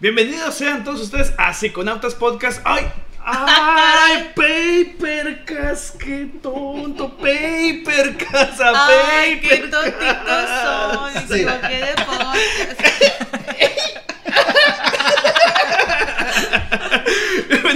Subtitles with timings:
[0.00, 2.62] Bienvenidos sean todos ustedes a Psiconautas Podcast.
[2.64, 2.90] ¡Ay!
[3.22, 4.32] ¡Ay!
[4.34, 6.00] ¡Papercast!
[6.00, 7.14] ¡Qué tonto!
[7.18, 8.62] ¡Papercast!
[8.62, 9.98] ¡A Ay, qué Papercast!
[9.98, 11.10] tontitos son.
[11.28, 11.44] Sí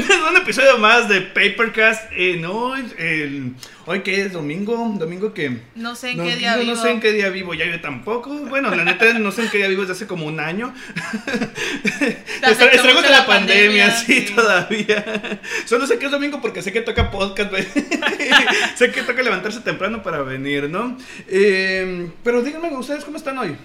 [0.25, 2.12] a un episodio más de Papercast.
[2.12, 3.55] En hoy, el,
[3.87, 6.77] hoy que es domingo, domingo que No sé en no, qué día no, vivo.
[6.77, 8.30] no sé en qué día vivo, ya yo tampoco.
[8.30, 10.73] Bueno, la neta no sé en qué día vivo desde hace como un año.
[12.48, 14.33] Estragos de la, la pandemia, pandemia, sí, sí.
[14.33, 15.41] todavía.
[15.64, 17.52] Solo sé que es domingo porque sé que toca podcast,
[18.77, 20.97] sé que toca levantarse temprano para venir, ¿no?
[21.27, 23.56] Eh, pero díganme, ¿ustedes cómo están hoy?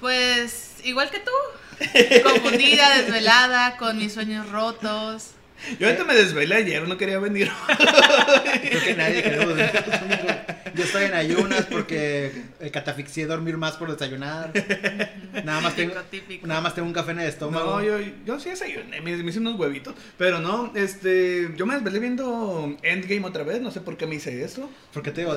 [0.00, 1.32] Pues igual que tú.
[2.22, 5.33] Confundida, desvelada, con mis sueños rotos.
[5.78, 7.50] Yo ahorita me desvelé ayer, no quería venir.
[8.68, 9.58] Creo que nadie queremos.
[10.74, 14.50] Yo estoy en ayunas porque eh, catafixié dormir más por desayunar.
[15.44, 17.78] Nada más tengo, Típico, nada más tengo un café en el estómago.
[17.78, 19.94] No, yo, yo sí desayuné, me, me hice unos huevitos.
[20.18, 24.16] Pero no, este, yo me desvelé viendo Endgame otra vez, no sé por qué me
[24.16, 24.68] hice eso.
[24.92, 25.36] ¿Por qué te güey?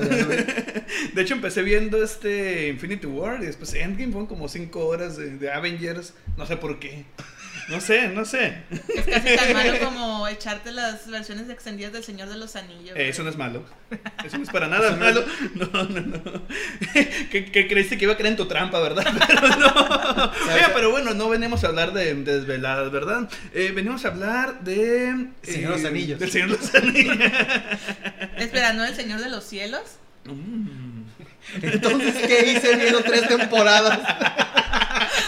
[1.14, 5.38] De hecho, empecé viendo este Infinity War y después Endgame fueron como 5 horas de,
[5.38, 7.04] de Avengers, no sé por qué.
[7.68, 8.62] No sé, no sé.
[8.70, 12.96] Es casi tan malo como echarte las versiones extendidas del Señor de los Anillos.
[12.96, 13.62] Eh, eso no es malo.
[14.24, 15.24] Eso no es para nada malo.
[15.54, 16.42] No, no, no.
[17.30, 19.04] que, que creíste que iba a caer en tu trampa, ¿verdad?
[19.26, 20.32] Pero no.
[20.54, 23.28] Oye, pero bueno, no venimos a hablar de, de desveladas, ¿verdad?
[23.52, 25.08] Eh, venimos a hablar de.
[25.10, 26.18] eh, Señor de los Anillos.
[26.20, 27.16] Del Señor de los Anillos.
[28.38, 29.82] Espera, ¿no el Señor de los Cielos?
[30.24, 31.02] Mm.
[31.62, 33.98] Entonces, ¿qué hice viendo tres temporadas?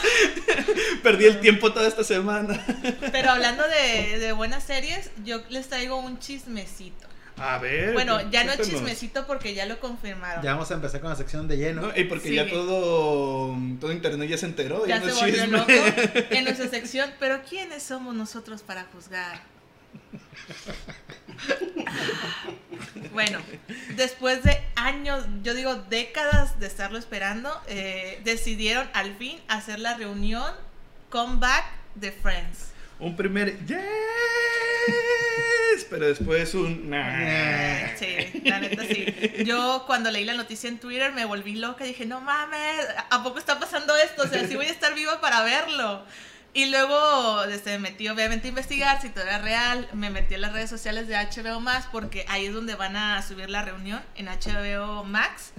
[1.02, 2.64] Perdí el tiempo toda esta semana.
[3.12, 7.06] Pero hablando de, de buenas series, yo les traigo un chismecito.
[7.36, 7.94] A ver.
[7.94, 10.42] Bueno, ya no es chismecito porque ya lo confirmaron.
[10.44, 11.80] Ya vamos a empezar con la sección de lleno.
[11.82, 12.34] No, y porque Sí.
[12.34, 14.86] ya todo, todo internet ya se enteró.
[14.86, 15.58] Ya, ya no se es volvió chisme.
[15.58, 19.40] loco en nuestra sección, pero ¿quiénes somos nosotros para juzgar?
[23.12, 23.40] Bueno,
[23.96, 29.94] después de años, yo digo décadas de estarlo esperando, eh, decidieron al fin hacer la
[29.96, 30.52] reunión
[31.08, 31.64] comeback
[31.96, 32.70] de Friends.
[32.98, 33.78] Un primer yes,
[35.88, 37.88] pero después un nah.
[37.98, 39.06] Sí, la neta sí.
[39.44, 43.22] Yo cuando leí la noticia en Twitter me volví loca y dije, no mames, ¿a
[43.22, 44.22] poco está pasando esto?
[44.22, 46.04] O sea, sí voy a estar viva para verlo.
[46.52, 49.88] Y luego este, me metí obviamente a investigar si todo era real.
[49.92, 53.22] Me metí en las redes sociales de HBO Max porque ahí es donde van a
[53.22, 55.52] subir la reunión en HBO Max.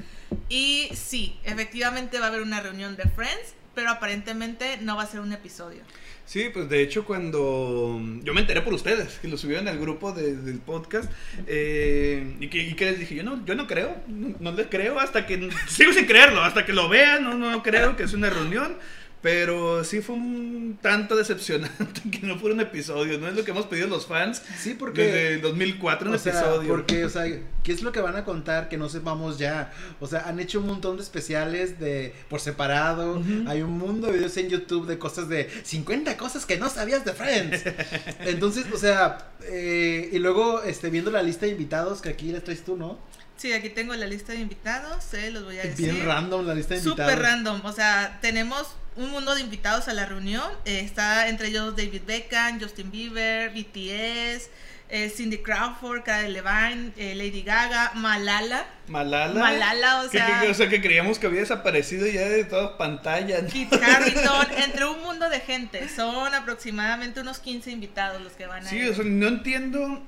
[0.49, 5.07] Y sí, efectivamente va a haber una reunión de Friends, pero aparentemente no va a
[5.07, 5.81] ser un episodio.
[6.25, 10.13] Sí, pues de hecho cuando yo me enteré por ustedes, que lo subieron al grupo
[10.13, 11.09] de- del podcast,
[11.47, 14.67] eh, y, que, y que les dije, yo no, yo no creo, no, no les
[14.67, 18.13] creo hasta que, sigo sin creerlo, hasta que lo vean, no, no creo que es
[18.13, 18.77] una reunión.
[19.21, 23.51] Pero sí fue un tanto decepcionante que no fuera un episodio, no es lo que
[23.51, 25.03] hemos pedido los fans Sí, porque.
[25.03, 26.67] desde el 2004, un O sea, episodio.
[26.67, 27.25] porque, o sea,
[27.63, 29.71] ¿qué es lo que van a contar que no sepamos ya?
[29.99, 33.21] O sea, han hecho un montón de especiales de por separado.
[33.47, 37.05] Hay un mundo de videos en YouTube de cosas de 50 cosas que no sabías
[37.05, 37.61] de Friends.
[38.21, 42.43] Entonces, o sea, eh, y luego este viendo la lista de invitados que aquí les
[42.43, 42.97] traes tú, ¿no?
[43.37, 45.91] Sí, aquí tengo la lista de invitados, eh, los voy a decir.
[45.91, 47.11] Bien random la lista de invitados.
[47.11, 50.43] Súper random, o sea, tenemos un mundo de invitados a la reunión.
[50.65, 54.49] eh, está entre ellos David Beckham, Justin Bieber, BTS,
[54.89, 58.65] eh, Cindy Crawford, Cara Levine, eh, Lady Gaga, Malala.
[58.89, 59.39] Malala.
[59.39, 63.41] Malala, o sea- que- o sea, que creíamos que había desaparecido ya de toda pantalla.
[63.41, 63.47] ¿no?
[63.47, 65.87] Kit Harington, entre un mundo de gente.
[65.87, 68.89] Son aproximadamente unos 15 invitados los que van a Sí, ir.
[68.89, 70.05] o sea, no entiendo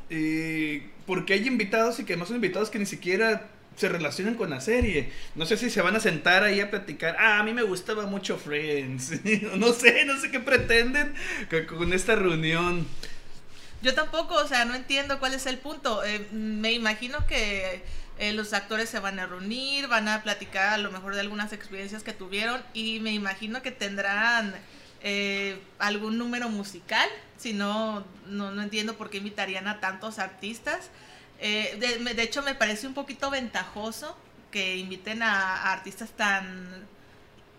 [1.05, 4.49] por qué hay invitados y que no son invitados que ni siquiera se relacionan con
[4.49, 5.11] la serie.
[5.35, 7.15] No sé si se van a sentar ahí a platicar.
[7.19, 9.11] Ah, a mí me gustaba mucho Friends.
[9.55, 11.13] no sé, no sé qué pretenden
[11.67, 12.87] con, esta reunión.
[13.81, 16.03] Yo tampoco, o sea, no entiendo cuál es el punto.
[16.03, 17.83] Eh, me imagino que
[18.19, 21.51] eh, los actores se van a reunir, van a platicar a lo mejor de algunas
[21.51, 24.53] experiencias que tuvieron y me imagino que tendrán
[25.01, 27.09] eh, algún número musical.
[27.37, 30.91] Si no, no entiendo por qué invitarían a tantos artistas.
[31.45, 34.17] Eh, de, de hecho, me parece un poquito ventajoso
[34.49, 36.87] que inviten a, a artistas tan,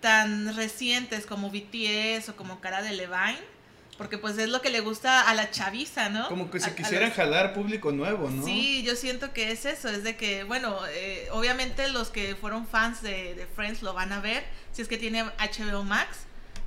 [0.00, 3.54] tan recientes como BTS o como Cara de Levine.
[3.98, 6.26] Porque pues es lo que le gusta a la chaviza, ¿no?
[6.26, 8.44] Como que A- se a quisieran los- jalar público nuevo, ¿no?
[8.44, 12.66] Sí, yo siento que es eso, es de que, bueno, eh, obviamente los que fueron
[12.66, 14.42] fans de, de Friends lo van a ver,
[14.72, 16.08] si es que tiene HBO Max,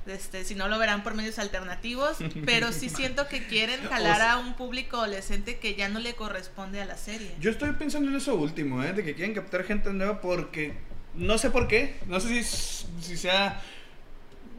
[0.08, 4.38] este, si no lo verán por medios alternativos, pero sí siento que quieren jalar a
[4.38, 7.30] un público adolescente que ya no le corresponde a la serie.
[7.40, 8.92] Yo estoy pensando en eso último, ¿eh?
[8.92, 10.74] De que quieren captar gente nueva porque
[11.14, 11.96] no sé por qué.
[12.06, 13.60] No sé si, si sea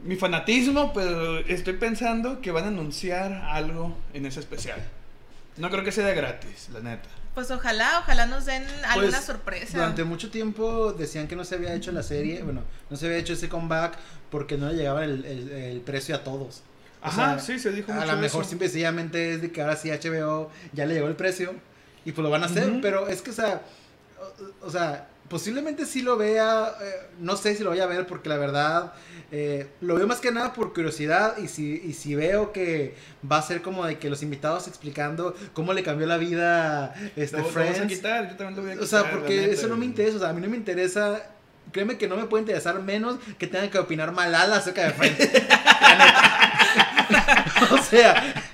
[0.04, 4.80] mi fanatismo, pero estoy pensando que van a anunciar algo en ese especial.
[5.56, 7.08] No creo que sea de gratis, la neta.
[7.34, 9.78] Pues ojalá, ojalá nos den alguna Pues, sorpresa.
[9.78, 13.18] Durante mucho tiempo decían que no se había hecho la serie, bueno, no se había
[13.18, 13.96] hecho ese comeback
[14.30, 16.62] porque no le llegaba el, el- el precio a todos.
[17.02, 18.50] O Ajá, sea, sí, se dijo A lo mejor eso.
[18.50, 21.54] simple y sencillamente es de que ahora sí HBO ya le llegó el precio
[22.04, 23.62] y pues lo van a hacer, pero es que, o sea,
[24.62, 28.06] o, o sea, posiblemente sí lo vea, eh, no sé si lo voy a ver
[28.06, 28.92] porque la verdad
[29.30, 32.96] eh, lo veo más que nada por curiosidad y si, y si veo que
[33.30, 37.36] va a ser como de que los invitados explicando cómo le cambió la vida este,
[37.36, 37.92] Lo, lo vamos a Friends.
[37.94, 38.84] quitar, yo también lo voy a quitar.
[38.84, 41.22] O sea, porque eso no me interesa, o sea, a mí no me interesa,
[41.70, 45.18] créeme que no me puede interesar menos que tengan que opinar malala acerca de Friends.
[47.70, 48.49] O sea,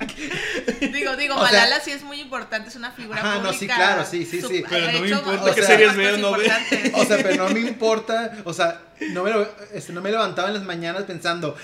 [1.17, 3.59] Digo, digo, O sea- Malala sí es muy importante, es una figura Ajá, no, pública.
[3.59, 4.65] sí, claro, sí, sí, sí.
[4.69, 8.81] Pero no me importa series o no o sea, pero no me importa, o sea,
[9.13, 9.33] no me,
[9.75, 11.57] este, no me levantaba en las mañanas pensando,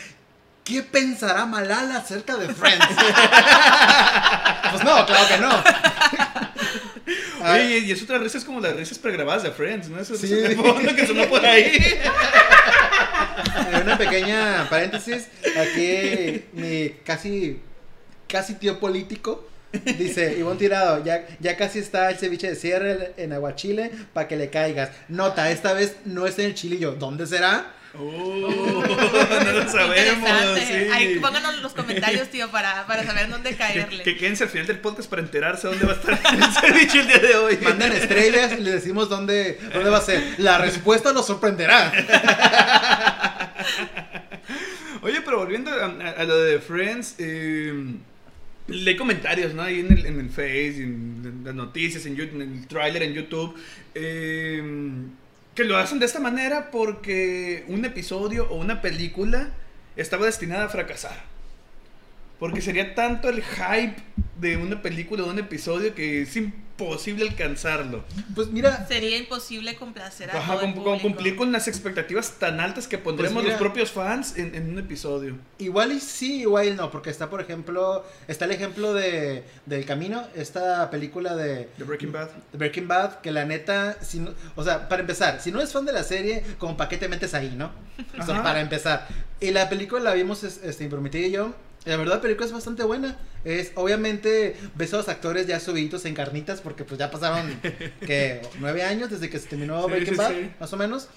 [0.65, 2.87] ¿qué pensará Malala acerca de Friends?
[4.71, 5.51] pues no, claro que no.
[7.45, 9.99] Ah, Oye, y es otra risa, es como las risas pregrabadas de Friends, ¿no?
[10.01, 10.27] Esas Sí.
[10.33, 11.99] risas de fondo que sonó por ahí.
[13.83, 15.27] Una pequeña paréntesis.
[15.61, 17.61] Aquí mi casi,
[18.33, 19.47] casi tío político
[19.99, 24.37] dice, Ivonne Tirado, ya, ya casi está el ceviche de cierre en aguachile para que
[24.37, 24.91] le caigas.
[25.09, 26.93] Nota, esta vez no es en el chilillo.
[26.93, 27.73] ¿Dónde será?
[27.95, 28.01] Oh,
[29.45, 30.29] no lo sabemos.
[30.67, 30.73] Sí.
[30.93, 34.03] Ahí pónganos en los comentarios, tío, para, para saber dónde Que, caerle.
[34.03, 37.07] que quédense al final del podcast para enterarse dónde va a estar el ceviche el
[37.07, 37.59] día de hoy.
[37.63, 40.23] Manden estrellas y le decimos dónde, dónde va a ser.
[40.39, 41.93] La respuesta los sorprenderá.
[45.03, 47.75] Oye, pero volviendo a, a- a lo de Friends, eh,
[48.73, 49.63] leí comentarios, ¿no?
[49.63, 53.55] Ahí en el, en el Face, en, las noticias, en, en el tráiler en YouTube,
[53.95, 54.63] eh,
[55.55, 59.51] que lo hacen de esta manera porque un episodio o una película
[59.97, 61.32] estaba destinada a fracasar.
[62.43, 63.95] Porque sería tanto el hype
[64.41, 68.03] de una película o de un episodio que es imposible alcanzarlo.
[68.35, 70.99] Pues mira, Sería imposible complacer a Ajá, todo el público.
[71.03, 73.55] cumplir con las expectativas tan altas que pondremos Pues mira.
[73.57, 75.37] los propios fans en, en un episodio.
[75.59, 79.85] igual y sí, igual y no, porque está, por ejemplo, está el ejemplo de del
[79.85, 82.29] Camino, esta película de The Breaking Bad.
[82.51, 85.71] de Breaking Bad, que la neta, si no- o sea, para empezar, si no es
[85.73, 87.71] fan de la serie, como para qué te metes ahí, ¿no?
[88.19, 89.07] O sea, para empezar.
[89.39, 91.55] Y la película la vimos, es- este, Imprometida y yo.
[91.85, 93.19] La verdad, la película es bastante buena.
[93.45, 97.61] Es, obviamente, ves a los actores ya subidos en carnitas, porque pues ya pasaron,
[98.07, 100.51] que Nueve años desde que se terminó Sí, Breaking sí, Bad, sí.
[100.61, 101.09] más o menos.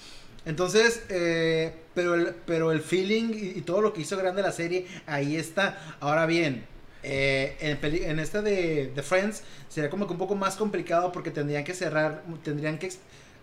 [0.45, 4.51] Entonces, eh, pero, el, pero el feeling y, y todo lo que hizo grande la
[4.51, 5.97] serie, ahí está.
[5.99, 6.65] Ahora bien,
[7.03, 11.11] eh, en, peli- en esta de, de Friends sería como que un poco más complicado
[11.11, 12.91] porque tendrían que cerrar, tendrían que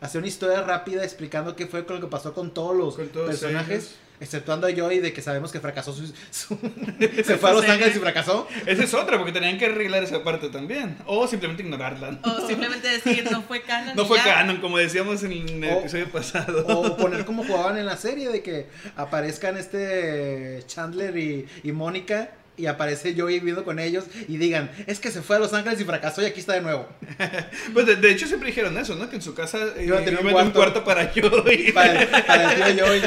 [0.00, 3.08] hacer una historia rápida explicando qué fue con lo que pasó con todos los Con
[3.08, 3.94] todos personajes, ellos.
[4.22, 6.58] Exceptuando a Joey de que sabemos que fracasó su, su-
[7.24, 8.48] se fue a Los Ángeles y fracasó.
[8.66, 10.96] Esa es otra, porque tenían que arreglar esa parte también.
[11.06, 12.18] O simplemente ignorarla.
[12.22, 13.96] O simplemente decir, no fue canon.
[13.96, 14.24] No fue ya.
[14.24, 16.64] canon, como decíamos en el O- episodio pasado.
[16.66, 22.30] O poner como jugaban en la serie de que aparezcan este Chandler y, y Mónica
[22.56, 25.80] y aparece Joey viviendo con ellos y digan, es que se fue a Los Ángeles
[25.80, 26.86] y fracasó y aquí está de nuevo.
[27.72, 29.08] Pues de, de hecho siempre dijeron eso, ¿no?
[29.08, 30.84] Que en su casa eh, Iba a tener un a cuarto.
[30.84, 31.72] para Joey.
[31.72, 33.00] Para el, para el tío Joey.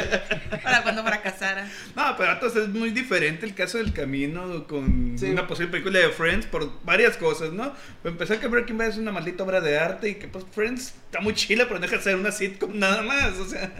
[0.64, 1.70] Para cuando fracasara.
[1.96, 5.28] No, pero entonces es muy diferente el caso del camino con Sí.
[5.28, 7.74] una posible película de Friends por varias cosas, ¿no?
[8.02, 10.94] Para empezar que Breaking Bad es una maldita obra de arte y que pues Friends
[11.06, 13.72] está muy chila, pero no deja de ser una sitcom nada más, o sea.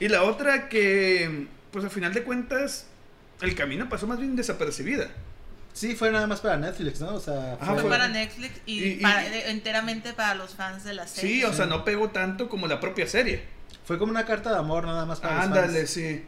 [0.00, 2.86] y la otra que, pues a final de cuentas,
[3.40, 5.08] el camino pasó más bien desapercibida.
[5.72, 7.14] Sí, fue nada más para Netflix, ¿no?
[7.14, 10.54] O sea, Ah, fue, Fue fue- para Netflix y, y- y- para- enteramente para los
[10.54, 11.30] fans de la serie.
[11.36, 13.42] Sí, o sea, no pegó tanto como la propia serie.
[13.84, 15.90] fue como una carta de amor nada más para los Ándale, fans.
[15.90, 16.22] sí.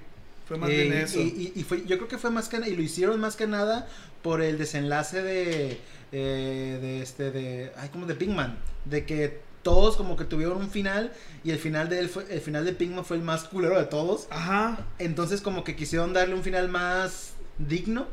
[0.49, 1.21] Fue más Eh, bien eso.
[1.21, 3.47] Y, y- y fue, yo creo que fue más que y lo hicieron más que
[3.47, 3.87] nada
[4.23, 5.79] por el desenlace de,
[6.13, 10.71] eh, de este, de, ay, como de Pinkman, de que todos como que tuvieron un
[10.71, 11.13] final
[11.45, 13.87] y el final de él fue, el final de Pinkman fue el más culero de
[13.87, 14.87] todos, Ajá.
[14.99, 18.07] entonces como que quisieron darle un final más digno.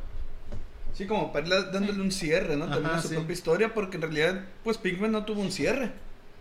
[0.94, 2.66] Sí, como para dándole un cierre, ¿no?
[2.66, 3.16] También Ajá, a su sí.
[3.16, 5.92] propia historia, porque en realidad, pues Pinkman no tuvo un cierre.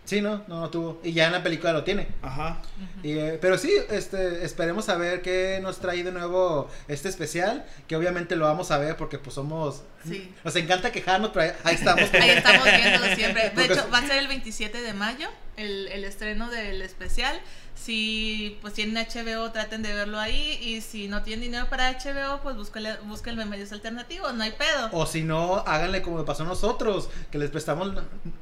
[0.07, 2.07] Sí, no, no, no tuvo y ya en la película lo tiene.
[2.21, 2.61] Ajá.
[3.03, 7.65] Y, eh, pero sí, este, esperemos a ver qué nos trae de nuevo este especial,
[7.89, 10.33] que obviamente lo vamos a ver porque pues somos, Sí.
[10.45, 12.09] nos encanta quejarnos, pero ahí, ahí estamos.
[12.13, 13.43] Ahí estamos viéndolo siempre.
[13.43, 15.27] De Porque- hecho, va a ser el 27 de mayo.
[15.57, 17.41] el, el estreno del especial.
[17.81, 20.57] Si pues tienen HBO, traten de verlo ahí.
[20.61, 24.89] Y si no tienen dinero para HBO, pues búsquenle, búsquenle medios alternativos, no hay pedo.
[24.91, 27.93] O si no, háganle como pasó a nosotros, que les prestamos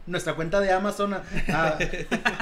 [0.05, 1.23] nuestra cuenta de Amazon a,
[1.53, 1.77] a-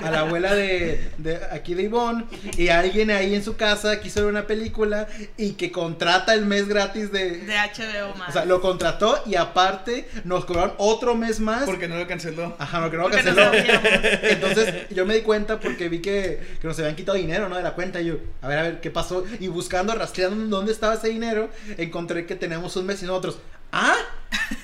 [0.06, 2.26] a la abuela de, de aquí de Ivonne
[2.58, 5.08] y alguien ahí en su casa quiso ver una película
[5.38, 7.40] y que contrata el mes gratis de...
[7.40, 8.30] De HBO más.
[8.30, 11.64] O sea, lo contrató y aparte nos cobraron otro mes más.
[11.64, 12.56] Porque no lo canceló.
[12.60, 13.80] Ajá, porque no lo Porque no canceló.
[14.24, 17.56] Entonces yo me di cuenta porque vi que, que nos habían quitado dinero, ¿no?
[17.58, 18.00] De la cuenta.
[18.02, 19.24] Y yo, a ver, a ver, ¿qué pasó?
[19.40, 23.38] Y buscando, rastreando dónde estaba ese dinero, encontré que teníamos un mes y nosotros.
[23.76, 23.96] ¡Ah!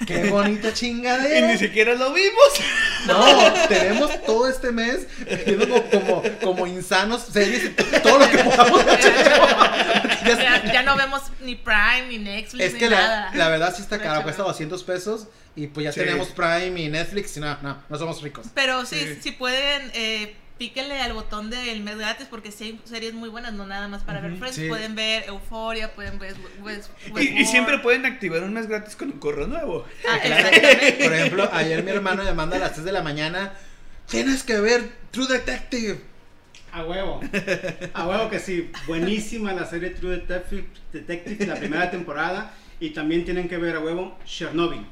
[0.06, 1.48] ¡Qué bonita Y chingadera!
[1.48, 2.50] ni siquiera lo vimos.
[3.08, 5.08] No, tenemos todo este mes
[5.46, 7.70] viendo como, como, como insanos series y
[8.02, 8.82] todo lo que podamos.
[10.26, 13.30] Ya ya, no vemos ni Prime, ni Netflix, Es ni que nada.
[13.32, 14.50] la, la verdad sí está hecho, cuesta no.
[14.50, 16.02] 200 pesos y pues ya Sí.
[16.02, 18.46] tenemos Prime y Netflix y no, no, no somos ricos.
[18.54, 19.18] Pero sí, Sí.
[19.22, 23.54] si pueden, eh, píquenle al botón del mes gratis porque sí hay series muy buenas,
[23.54, 24.58] no nada más para ver Friends.
[24.58, 24.68] sí.
[24.68, 29.20] Pueden ver Euphoria, pueden ver West, Y, siempre pueden activar un mes gratis con un
[29.20, 29.86] correo nuevo.
[30.08, 31.04] Ah, exactamente.
[31.04, 33.54] Por ejemplo, ayer mi hermano me manda a las 3 de la mañana.
[34.08, 36.02] Tienes que ver True Detective.
[36.74, 37.22] A huevo.
[37.94, 38.70] A huevo que sí.
[38.86, 42.54] Buenísima la serie True Detective, Detective la primera temporada.
[42.82, 44.86] Y también tienen que ver a huevo Chernobyl.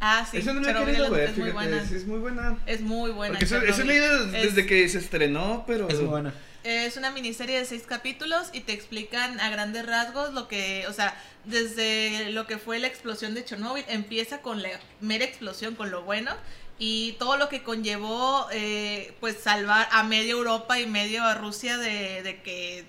[0.00, 1.80] Ah, sí, Eso no lo he querido ver, es muy buena.
[1.82, 2.58] es muy buena.
[2.66, 3.32] Es muy buena.
[3.38, 5.88] Porque eso, eso he Es- desde que se estrenó, pero.
[5.88, 6.34] Es muy buena.
[6.64, 10.92] Es una miniserie de seis capítulos y te explican a grandes rasgos lo que, o
[10.92, 15.90] sea, desde lo que fue la explosión de Chernobyl, empieza con la mera explosión, con
[15.92, 16.32] lo bueno,
[16.78, 21.78] y todo lo que conllevó, eh, pues, salvar a media Europa y medio a Rusia
[21.78, 22.84] de, de que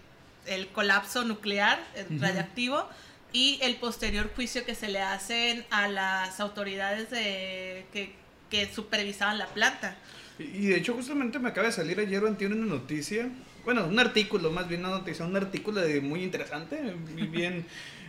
[0.48, 2.20] el colapso nuclear el Ujú.
[2.26, 2.90] radiactivo
[3.34, 8.12] y el posterior juicio que se le hacen a las autoridades de, que,
[8.50, 9.96] que supervisaban la planta.
[10.40, 13.30] Y de hecho, justamente me acaba de salir ayer o una noticia.
[13.66, 16.80] Bueno, un artículo, más bien una noticia, un artículo de muy interesante,
[17.32, 17.66] bien,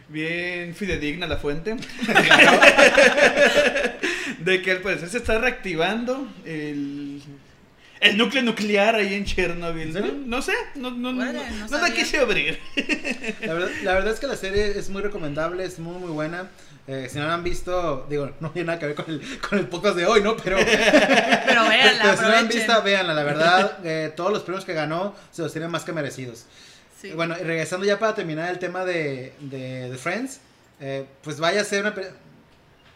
[0.08, 1.74] bien fidedigna la fuente.
[4.38, 7.20] de que al parecer se está reactivando el,
[8.00, 9.96] el núcleo nuclear ahí en Chernobyl.
[9.96, 10.28] ¿En?
[10.28, 12.58] No, no sé, no, no, no, Órale, no no la quise abrir.
[13.40, 16.48] La verdad, la verdad es que la serie es muy recomendable, es muy, muy buena.
[16.86, 19.58] Eh, si no la han visto, digo, no tiene nada que ver con el, con
[19.58, 20.36] el podcast de hoy, ¿no?
[20.36, 20.56] Pero,
[21.46, 23.14] Pero véanla, pero si no la han visto, véanla.
[23.14, 26.46] La verdad, eh, todos los premios que ganó se los tienen más que merecidos.
[27.00, 27.12] Sí.
[27.12, 30.40] Bueno, y regresando ya para terminar el tema de, de, de Friends,
[30.80, 31.94] eh, pues vaya a ser una,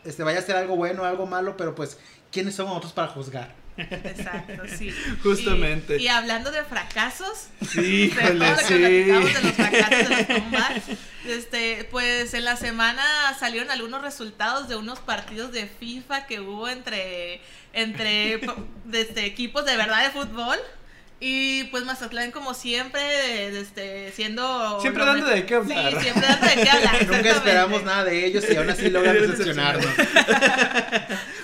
[0.04, 1.98] este, vaya a ser algo bueno, algo malo, pero pues,
[2.30, 3.61] ¿quiénes somos nosotros para juzgar?
[3.76, 4.94] Exacto, sí.
[5.22, 5.96] Justamente.
[5.98, 8.74] Y, y hablando de fracasos, Sí, de todo híjole, lo que sí.
[8.74, 10.82] platicamos de los fracasos de los combats,
[11.26, 13.02] este, pues en la semana
[13.38, 17.40] salieron algunos resultados de unos partidos de FIFA que hubo entre,
[17.72, 18.40] entre
[18.84, 20.58] desde equipos de verdad de fútbol.
[21.24, 24.80] Y pues Mazatlán, como siempre, este, siendo.
[24.80, 25.92] Siempre dando de qué hablar.
[25.94, 27.06] Sí, siempre dando de qué hablar.
[27.06, 29.86] Nunca esperamos nada de ellos y aún así logran decepcionarnos.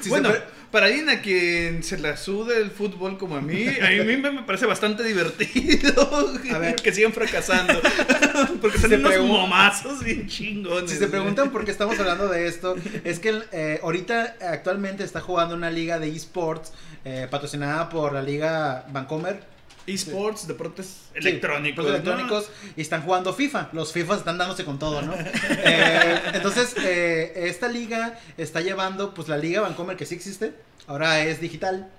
[0.07, 0.33] Bueno,
[0.71, 4.43] para alguien a quien se la sude el fútbol como a mí, a mí me
[4.43, 6.11] parece bastante divertido
[6.53, 6.77] A ver.
[6.83, 7.81] que sigan fracasando.
[8.61, 10.91] Porque son se unos momazos bien chingones.
[10.91, 15.21] Si se preguntan por qué estamos hablando de esto, es que eh, ahorita actualmente está
[15.21, 16.73] jugando una liga de esports
[17.05, 19.58] eh, patrocinada por la liga Vancomer.
[19.89, 21.85] Esports, deportes Sí, electrónicos.
[21.87, 22.13] deportes ¿no?
[22.13, 23.71] electrónicos y están jugando FIFA.
[23.73, 25.15] Los FIFA están dándose con todo, ¿no?
[25.51, 30.53] Eh, entonces, eh, esta liga está llevando, pues la liga Vancomer que sí existe,
[30.87, 31.91] ahora es digital.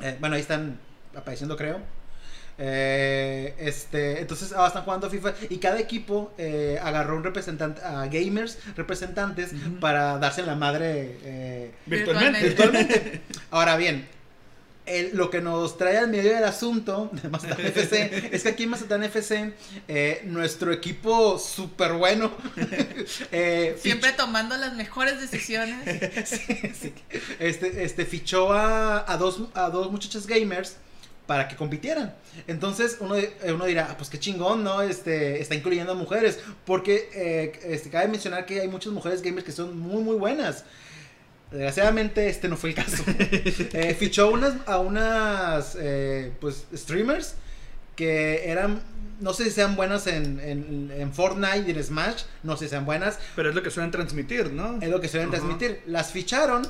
[0.00, 0.78] Eh, bueno, ahí están
[1.14, 1.80] apareciendo, creo.
[2.58, 8.06] Eh, este, entonces ahora están jugando FIFA y cada equipo eh, agarró un representante, a
[8.06, 12.40] gamers representantes para darse la madre eh, Virtualmente.
[12.42, 13.22] virtualmente.
[13.50, 14.06] Ahora bien,
[14.86, 18.64] el- lo que nos trae al medio del asunto de Mazatlán FC es que aquí
[18.64, 19.52] en Mazatlán FC,
[19.88, 22.32] eh, nuestro equipo súper bueno,
[23.32, 25.78] eh, Siempre tomando las mejores decisiones.
[26.12, 26.94] fichó, sí,
[27.38, 30.76] este, este, fichó a, a dos, a dos muchachas gamers
[31.26, 32.14] para que compitieran.
[32.48, 33.14] Entonces uno,
[33.46, 34.82] uno dirá, "Ah, pues qué chingón, ¿no?
[34.82, 39.44] Este, está incluyendo a mujeres, porque eh, este, cabe mencionar que hay muchas mujeres gamers
[39.44, 40.64] que son muy, muy buenas.
[41.52, 43.02] Desgraciadamente este no fue el caso.
[43.74, 47.34] Eh, fichó unas, a unas eh, pues streamers
[47.96, 48.80] que eran,
[49.20, 52.70] no sé si sean buenas en, en, en Fortnite y en Smash, no sé si
[52.70, 54.78] sean buenas, Pero es lo que suelen transmitir, ¿no?
[54.80, 55.82] es lo que suelen transmitir.
[55.86, 56.66] Las ficharon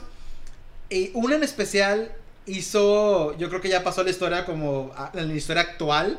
[0.91, 2.11] y una en especial
[2.45, 6.19] hizo, yo creo que ya pasó la historia como a- en la historia actual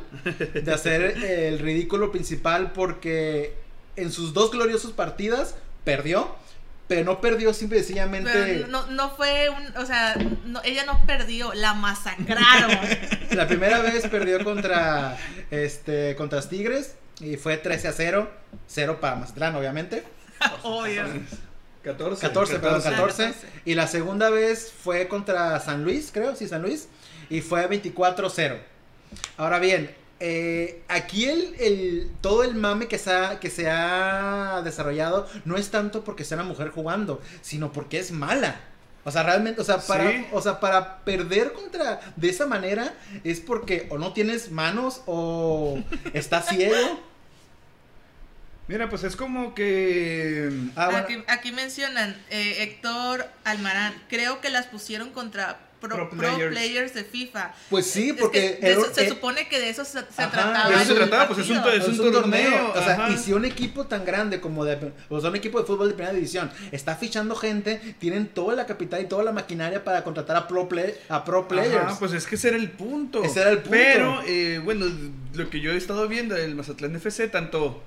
[0.54, 3.54] de hacer el ridículo principal porque
[3.98, 6.34] en sus dos gloriosos partidas perdió,
[6.88, 8.32] pero no perdió simple y sencillamente.
[8.32, 12.78] Pero no, no fue un, o sea, no- ella no perdió, la masacraron.
[13.32, 15.18] La primera vez perdió contra
[15.50, 18.32] este contra los Tigres y fue 13 a 0,
[18.68, 20.04] 0 para Mazatlán, obviamente.
[20.64, 21.04] Obvio.
[21.84, 22.22] 14.
[22.28, 23.24] 14, perdón, 14.
[23.24, 23.48] 14.
[23.66, 26.88] Y la segunda vez fue contra San Luis, creo, sí, San Luis.
[27.30, 28.58] Y fue 24-0.
[29.38, 29.94] Ahora bien,
[30.26, 35.58] eh, aquí el, el- todo el mame que se, ha, que se ha desarrollado no
[35.58, 38.56] es tanto porque sea una mujer jugando, sino porque es mala.
[39.06, 40.26] O sea, realmente, o sea, para, Sí.
[40.32, 42.94] o sea, para perder contra de esa manera
[43.26, 45.78] es porque o no tienes manos o
[46.14, 47.02] estás ciego.
[48.70, 50.50] Mira, pues es como que.
[50.78, 51.00] Ah, bueno.
[51.00, 53.94] aquí, aquí mencionan eh, Héctor Almarán.
[54.08, 56.94] Creo que las pusieron contra pro, Pro pro players.
[56.94, 57.54] de FIFA.
[57.70, 60.00] Pues sí, Es que porque de eso- el- se eh, supone que de eso se,
[60.00, 60.70] se Ajá, trataba.
[60.70, 61.88] de eso se trataba, pues es un partido.
[61.92, 63.10] es un torneo, O sea, ajá.
[63.12, 65.94] y si un equipo tan grande como de, o sea, un equipo de fútbol de
[65.96, 70.36] primera división está fichando gente, tienen toda la capital y toda la maquinaria para contratar
[70.38, 71.76] a pro, play- a pro players.
[71.76, 73.24] Ajá, pues es que ese era el punto.
[73.24, 73.72] Ese era el punto.
[73.72, 74.86] Pero, eh, bueno,
[75.34, 77.84] lo que yo he estado viendo del Mazatlán FC, tanto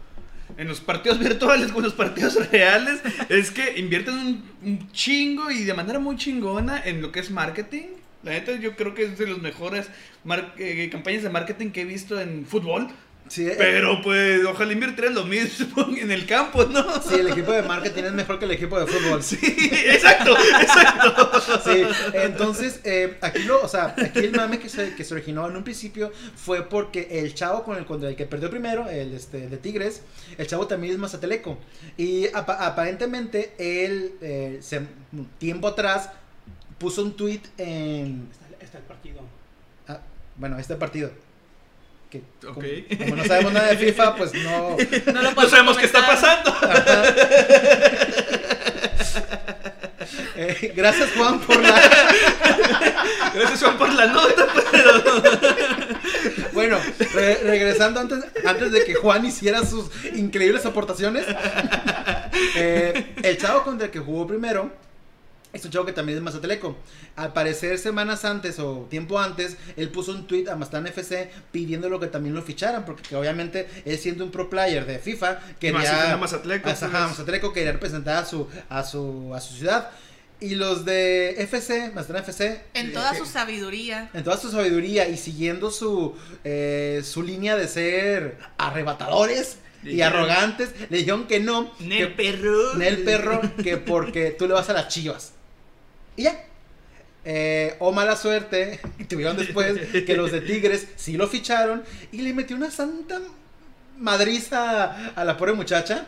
[0.57, 5.65] en los partidos virtuales como en los partidos reales, es que invierten un, chingo y
[5.65, 7.85] de manera muy chingona en lo que es marketing.
[8.23, 9.89] La neta, yo creo que es de las mejores
[10.59, 12.89] eh, campañas de marketing que he visto en fútbol.
[13.29, 16.85] Sí, eh, Pero, pues, ojalá invirtieran lo mismo en el campo, ¿no?
[17.03, 19.23] sí, el equipo de marketing es mejor que el equipo de fútbol.
[19.23, 21.41] Sí, exacto, exacto.
[21.65, 21.83] Sí,
[22.15, 25.57] entonces, eh, aquí lo, o sea, aquí el mame que se, que se originó en
[25.57, 29.49] un principio fue porque el chavo con el, contra el que perdió primero, el este,
[29.49, 30.03] de Tigres,
[30.39, 31.59] el chavo también es mazateleco.
[31.97, 34.87] Y apa- aparentemente él, eh, se-
[35.39, 36.11] tiempo atrás,
[36.79, 39.21] puso un tweet en, Está, está el partido.
[39.89, 40.01] ah,
[40.37, 41.11] bueno, este partido.
[42.11, 44.77] Que, como- no sabemos nada de FIFA, pues no...
[45.13, 46.55] No lo No podemos sabemos qué está pasando.
[50.37, 51.75] Eh, gracias Juan por la...
[53.35, 54.47] Gracias, Juan, por la nota.
[54.71, 55.03] Pero...
[56.53, 56.79] Bueno,
[57.13, 61.27] re- regresando antes, antes de que Juan hiciera sus increíbles aportaciones,
[62.57, 64.71] eh, el chavo contra el que jugó primero
[65.57, 66.77] es un chavo que también es mazateleco.
[67.17, 71.99] Al parecer, semanas antes o tiempo antes, él puso un tweet a Mazatán FC pidiéndolo
[72.01, 75.43] que también lo ficharan, porque que obviamente él siendo un pro player de FIFA, Más
[75.51, 76.93] si quería, Mazatleco, Ajá, pues.
[76.93, 79.91] Mazatleco quería representar a su, a su, a su ciudad.
[80.39, 84.11] Y los de FC, Mazatán FC, En toda su sabiduría.
[84.13, 90.13] en toda su sabiduría y siguiendo su, eh, su línea de ser arrebatadores y Dijeron-
[90.17, 92.75] arrogantes, le dijeron que no, que, perro.
[92.75, 95.33] Nel perro, que porque tú le vas a las chivas.
[96.17, 96.45] Y ya.
[97.25, 102.33] Eh, o mala suerte, tuvieron después que los de Tigres sí lo ficharon y le
[102.33, 103.21] metió una santa
[103.99, 106.07] madriza a la pobre muchacha.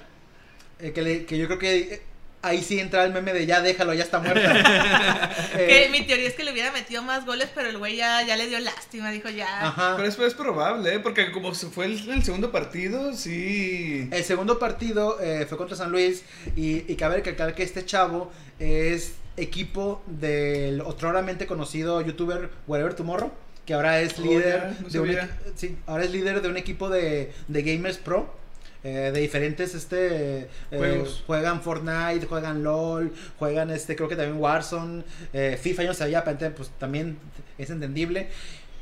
[0.80, 2.02] eh, que, le- que yo creo que eh,
[2.42, 5.34] ahí sí entra el meme de ya déjalo, ya está muerta.
[5.56, 8.22] Que Eh, mi teoría es que le hubiera metido más goles, pero el güey ya,
[8.22, 9.10] ya le dio lástima.
[9.10, 9.66] Dijo ya.
[9.68, 9.94] ajá.
[9.96, 10.98] Pero eso es probable, ¿eh?
[11.00, 14.08] Porque como se fue el, el segundo partido, sí.
[14.12, 16.22] El segundo partido eh, fue contra San Luis
[16.54, 23.32] y, y cabe recalcar que este chavo es equipo del otroramente conocido youtuber Whatever Tomorrow,
[23.66, 25.20] que ahora es Oh, líder no de un,
[25.54, 28.36] sí, ahora es líder de un equipo de, de gamers pro.
[28.84, 31.24] eh, de diferentes este eh, Juegos.
[31.26, 36.24] juegan Fortnite, juegan LOL, juegan este creo que también Warzone, eh, FIFA yo no sabía,
[36.24, 37.18] pues también
[37.58, 38.28] es entendible.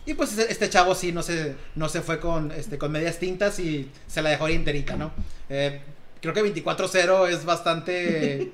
[0.04, 3.18] Y pues este, este chavo sí no se, no se fue con, este, con medias
[3.18, 5.12] tintas y se la dejó ahí enterita, ¿no?
[5.48, 5.80] Eh,
[6.20, 8.52] creo que 24-0 es bastante...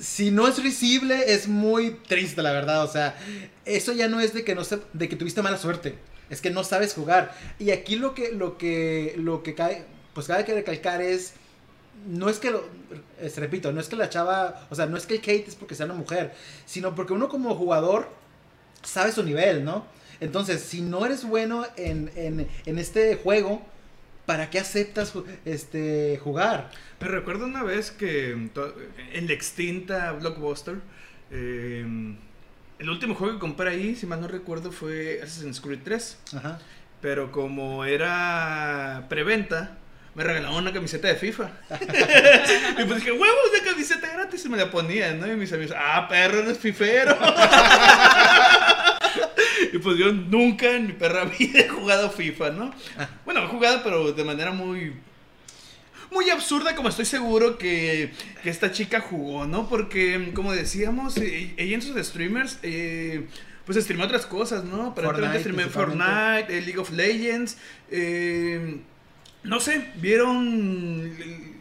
[0.00, 2.84] si no es risible, es muy triste, la verdad.
[2.84, 3.16] O sea,
[3.64, 5.96] eso ya no es de que, no se, de que tuviste mala suerte.
[6.30, 7.34] Es que no sabes jugar.
[7.58, 11.34] Y aquí lo que, lo que, lo que cae, pues cabe que recalcar es...
[12.06, 12.64] No es que lo,
[13.36, 15.74] repito, no es que la chava, o sea, no es que el Kate es porque
[15.74, 16.32] sea una mujer,
[16.64, 18.08] sino porque uno como jugador
[18.82, 19.84] sabe su nivel, ¿no?
[20.20, 23.60] Entonces, si no eres bueno en, en, en este juego,
[24.30, 25.12] ¿para qué aceptas
[25.44, 26.70] este, jugar?
[27.00, 28.76] Pero recuerdo una vez que to-
[29.12, 30.76] en la extinta Blockbuster,
[31.32, 31.84] eh,
[32.78, 36.16] el último juego que compré ahí, si mal no recuerdo, fue Assassin's Creed 3.
[36.36, 36.60] Ajá.
[37.02, 39.78] Pero como era preventa,
[40.14, 41.50] me regalaron una camiseta de FIFA.
[42.78, 45.26] y pues dije, huevos de camiseta gratis y me la ponía, ¿no?
[45.26, 47.18] Y mis amigos, ah, perro, eres fifero.
[49.74, 52.74] y pues yo nunca en mi perra vida he jugado FIFA, ¿no?
[53.24, 54.92] Bueno, he jugado, pero de manera muy.
[56.12, 58.10] Muy absurda, como estoy seguro que,
[58.42, 59.68] que esta chica jugó, ¿no?
[59.68, 63.26] Porque, como decíamos, eh, ella en sus streamers, eh,
[63.64, 64.86] pues streamó otras cosas, ¿no?
[64.86, 65.72] Aparentemente principalmente.
[66.42, 67.58] Fortnite, eh, League of Legends,
[67.92, 68.78] eh,
[69.44, 71.14] no sé, vieron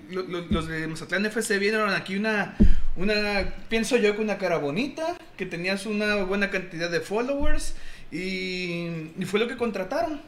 [0.09, 2.55] lo- lo- los de Mazatlán FC vieron aquí una
[2.95, 7.75] una, pienso yo que una cara bonita, que tenías una buena cantidad de followers
[8.11, 10.21] y, y fue lo que contrataron.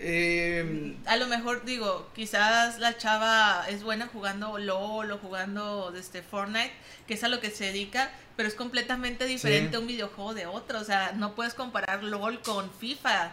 [0.00, 6.20] Eh, A lo mejor digo, quizás la chava es buena jugando LOL o jugando este
[6.22, 6.72] Fortnite,
[7.06, 9.82] que es a lo que se dedica, pero es completamente diferente Sí.
[9.82, 10.80] un videojuego de otro.
[10.80, 13.32] O sea, no puedes comparar LOL con FIFA.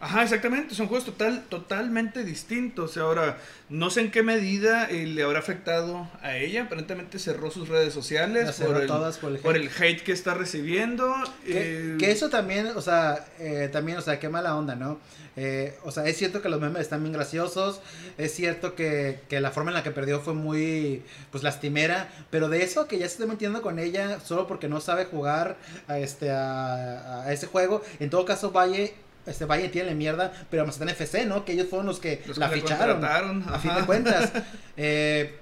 [0.00, 2.96] Ajá, exactamente, son juegos total, totalmente distintos.
[2.96, 6.64] Ahora, no sé en qué medida eh, le habrá afectado a ella.
[6.64, 9.64] Aparentemente cerró sus redes sociales por el, todas por el por hate.
[9.64, 11.12] el hate que está recibiendo.
[11.44, 15.00] Que, eh, que eso también, o sea, eh, también, o sea, qué mala onda, ¿no?
[15.34, 17.80] Eh, o sea, es cierto que los memes están bien graciosos,
[18.18, 22.48] es cierto que, que la forma en la que perdió fue muy, pues, lastimera, pero
[22.48, 25.56] de eso que ya se esté metiendo con ella solo porque no sabe jugar
[25.86, 28.94] a, este, a, a ese juego, en todo caso, Valle,
[29.28, 31.44] este, Valle tiene mierda, pero Mazatlán FC, ¿no?
[31.44, 34.32] Que ellos fueron los que los que la la ficharon, a fin de cuentas.
[34.80, 35.36] Eh,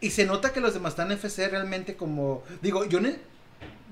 [0.00, 3.00] y se nota que los de Mazatlán FC realmente como, digo, yo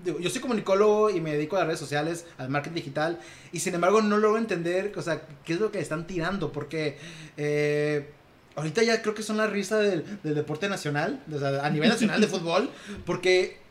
[0.05, 3.61] digo, yo soy comunicólogo y me dedico a las redes sociales, al marketing digital, y
[3.61, 6.99] sin embargo no logro entender, o sea, qué es lo que están tirando, porque
[7.37, 8.11] eh,
[8.55, 11.89] ahorita ya creo que son la risa del, del deporte nacional, o sea, a nivel
[11.89, 12.71] nacional de fútbol,
[13.05, 13.62] porque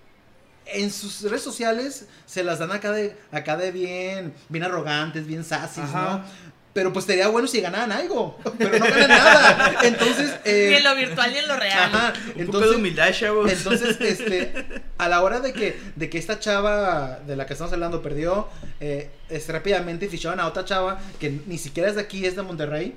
[0.74, 5.44] en sus redes sociales se las dan acá de, acá de bien, bien arrogantes, bien
[5.52, 6.12] Ajá.
[6.18, 6.52] ¿no?
[6.74, 9.76] Pero pues sería bueno si ganaran algo, pero no ganan nada.
[9.84, 11.94] Entonces, eh, Ni en lo virtual ni en lo real.
[11.94, 13.52] ajá, Un poco de entonces, humildad, chavos.
[13.52, 14.54] entonces, este,
[14.98, 18.48] a la hora de que, de que esta chava de la que estamos hablando perdió,
[18.80, 22.42] eh, este, rápidamente ficharon a otra chava que ni siquiera es de aquí, es de
[22.42, 22.96] Monterrey.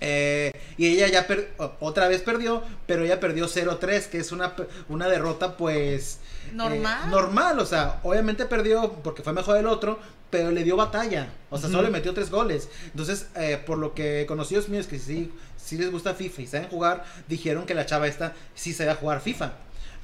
[0.00, 4.54] Eh, y ella ya per- otra vez perdió, pero ella perdió 0-3, que es una,
[4.88, 6.18] una derrota pues...
[6.48, 7.10] eh, Normal.
[7.10, 9.98] normal, o sea, obviamente perdió porque fue mejor el otro,
[10.30, 11.28] pero le dio batalla.
[11.50, 12.68] O sea, solo le metió tres goles.
[12.86, 16.68] Entonces, eh, por lo que conocidos míos que sí, sí les gusta FIFA y saben
[16.68, 19.52] jugar, dijeron que la chava esta sí sabía jugar FIFA.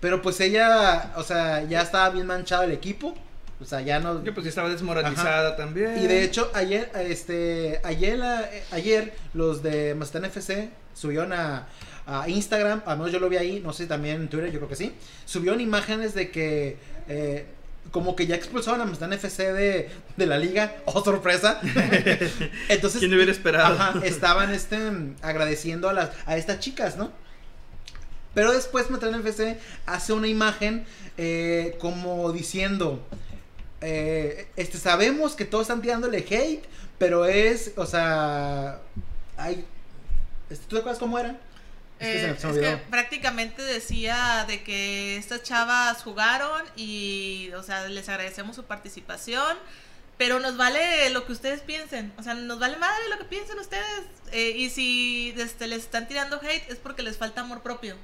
[0.00, 3.14] Pero pues ella, o sea, ya estaba bien manchado el equipo.
[3.62, 4.22] O sea, ya no...
[4.25, 5.96] Yo pues ya estaba desmoralizada también.
[6.03, 11.68] Y de hecho, ayer, este, ayer, la- ayer los de Mazatlán FC subieron a,
[12.07, 14.68] a Instagram, al menos yo lo vi ahí, no sé, también en Twitter, yo creo
[14.68, 14.92] que sí,
[15.25, 16.77] subieron imágenes de que,
[17.09, 17.46] eh,
[17.92, 21.61] como que ya expulsaron a Mazatlán FC de, de la liga, oh sorpresa.
[22.68, 23.75] Entonces, ¿Quién hubiera esperado?
[23.75, 24.77] Ajá, estaban este,
[25.22, 27.11] agradeciendo a, las, a estas chicas, ¿no?
[28.35, 30.85] Pero después Mazatlán FC hace una imagen
[31.18, 33.07] eh, como diciendo,
[33.83, 36.64] eh, este, sabemos que todos están tirándole hate,
[36.99, 38.81] pero es, o sea,
[39.37, 39.64] hay,
[40.49, 41.37] este, ¿tú te acuerdas cómo era?
[41.99, 47.88] Es que Eh, es que prácticamente decía de que estas chavas jugaron y, o sea,
[47.88, 49.57] les agradecemos su participación,
[50.18, 53.59] pero nos vale lo que ustedes piensen, o sea, nos vale madre lo que piensen
[53.59, 54.05] ustedes.
[54.33, 57.97] Eh, y si este, les están tirando hate es porque les falta amor propio.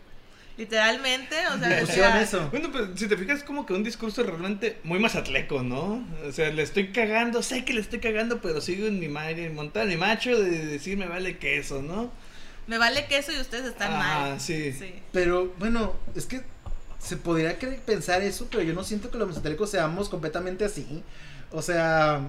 [0.59, 2.51] Literalmente, o sea, eso.
[2.51, 6.05] Bueno, pues si te fijas, es como que un discurso realmente muy mazatleco, ¿no?
[6.27, 9.51] O sea, le estoy cagando, sé que le estoy cagando, pero sigo en mi madre,
[9.51, 12.11] montar mi macho de decir me vale queso, ¿no?
[12.67, 13.99] me vale queso y ustedes están Ah,
[14.31, 14.41] mal.
[14.41, 14.73] sí.
[14.73, 14.93] Sí.
[15.13, 16.43] Pero bueno, es que
[16.99, 21.03] se podría pensar eso, pero yo no siento que los mesotelecos seamos completamente así.
[21.51, 22.21] O sea,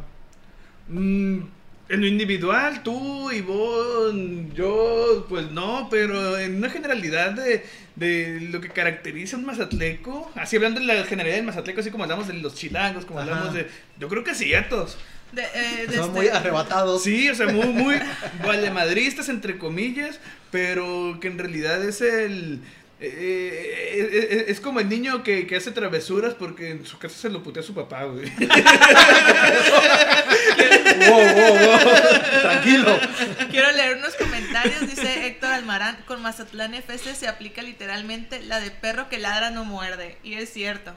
[0.88, 1.42] Mm,
[1.90, 8.62] en lo individual, tú, Ivonne, yo, pues no, pero en una generalidad de, de lo
[8.62, 12.28] que caracteriza a un mazatleco, así hablando de la generalidad del mazatleco, así como hablamos
[12.28, 13.32] de los chilangos, como Ajá.
[13.32, 13.68] hablamos de...
[14.00, 14.98] Yo creo que ciertos.
[15.32, 17.04] De, eh, de son este- muy arrebatados.
[17.04, 17.96] Sí, o sea, muy, muy
[18.46, 20.20] valemadristas, entre comillas,
[20.52, 22.62] pero que en realidad es el...
[23.02, 27.18] eh, eh, eh, es como el niño que, que hace travesuras porque en su casa
[27.18, 28.30] se lo putea a su papá, güey.
[31.00, 31.80] Wow, wow, wow.
[32.42, 33.00] Tranquilo.
[33.50, 34.82] Quiero leer unos comentarios.
[34.82, 39.64] Dice Héctor Almarán: Con Mazatlán FC se aplica literalmente la de perro que ladra no
[39.64, 40.18] muerde.
[40.24, 40.94] Y es cierto.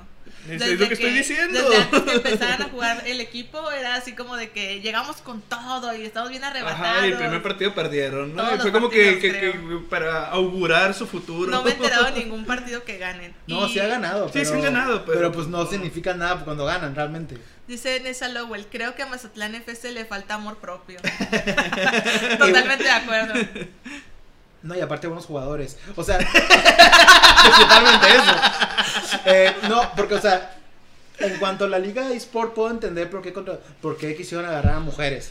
[0.48, 1.60] Es lo que estoy diciendo.
[1.70, 5.40] Desde antes que empezaran a jugar el equipo, era así como de que llegamos con
[5.42, 6.86] todo y estamos bien arrebatados.
[6.96, 8.42] Ajá, y el primer partido perdieron, ¿no?
[8.42, 9.88] Todos Fue los como que, partidos, que- que creo.
[9.88, 11.50] para augurar su futuro.
[11.50, 13.34] No me he enterado de ningún partido que ganen.
[13.46, 14.26] No, Y sí ha ganado.
[14.26, 17.36] Sí, pero, sí han ganado, pero- pues no significa nada cuando ganan, realmente.
[17.68, 20.98] Dice Nessa Lowell: Creo que a Mazatlán FC le falta amor propio.
[22.38, 23.34] Totalmente de acuerdo.
[24.62, 25.76] No, y aparte buenos jugadores.
[25.96, 26.18] O sea,
[27.42, 29.20] principalmente eso.
[29.26, 30.56] Eh, no, porque, o sea,
[31.18, 34.46] en cuanto a la liga de eSport, puedo entender por qué, contra- por qué quisieron
[34.46, 35.30] agarrar a mujeres.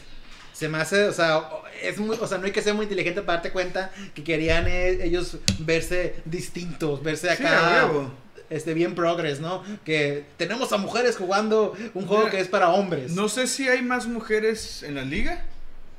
[0.52, 1.42] Se me hace, o sea,
[1.82, 4.66] es muy, o sea, no hay que ser muy inteligente para darte cuenta que querían
[4.68, 7.86] eh, ellos verse distintos, verse Sí, acá.
[7.86, 8.12] huevo.
[8.50, 9.64] este, bien progres, ¿no?
[9.84, 13.12] Que tenemos a mujeres jugando un juego Mira, que es para hombres.
[13.12, 15.42] No sé si hay más mujeres en la liga,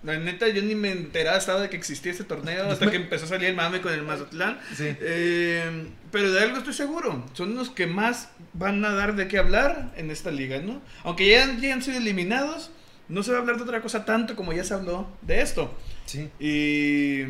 [0.04, 3.26] La neta, yo ni me enteraba estaba de que existía ese torneo hasta que empezó
[3.26, 4.60] a salir el mame con el Mazatlán.
[4.76, 4.94] Sí.
[5.00, 7.26] Eh, pero de algo estoy seguro.
[7.34, 10.82] Son los que más van a dar de qué hablar en esta liga, ¿no?
[11.04, 12.72] Aunque ya, ya han sido eliminados,
[13.08, 15.74] no se va a hablar de otra cosa tanto como ya se habló de esto.
[16.06, 16.30] Sí.
[16.38, 17.24] Y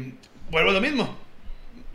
[0.49, 1.15] vuelvo a lo mismo.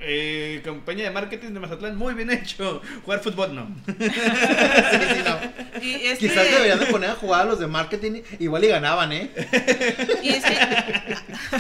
[0.01, 2.81] Eh, campaña de marketing de Mazatlán, muy bien hecho.
[3.05, 3.67] Jugar fútbol no.
[3.87, 5.83] Sí, sí, no.
[5.83, 8.69] Y es Quizás que- deberían de poner a jugar a los de marketing, igual y
[8.69, 9.31] ganaban, ¿eh?
[10.23, 10.57] Y es que,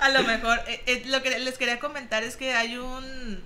[0.00, 3.42] a lo mejor, eh, eh, lo que les quería comentar es que hay un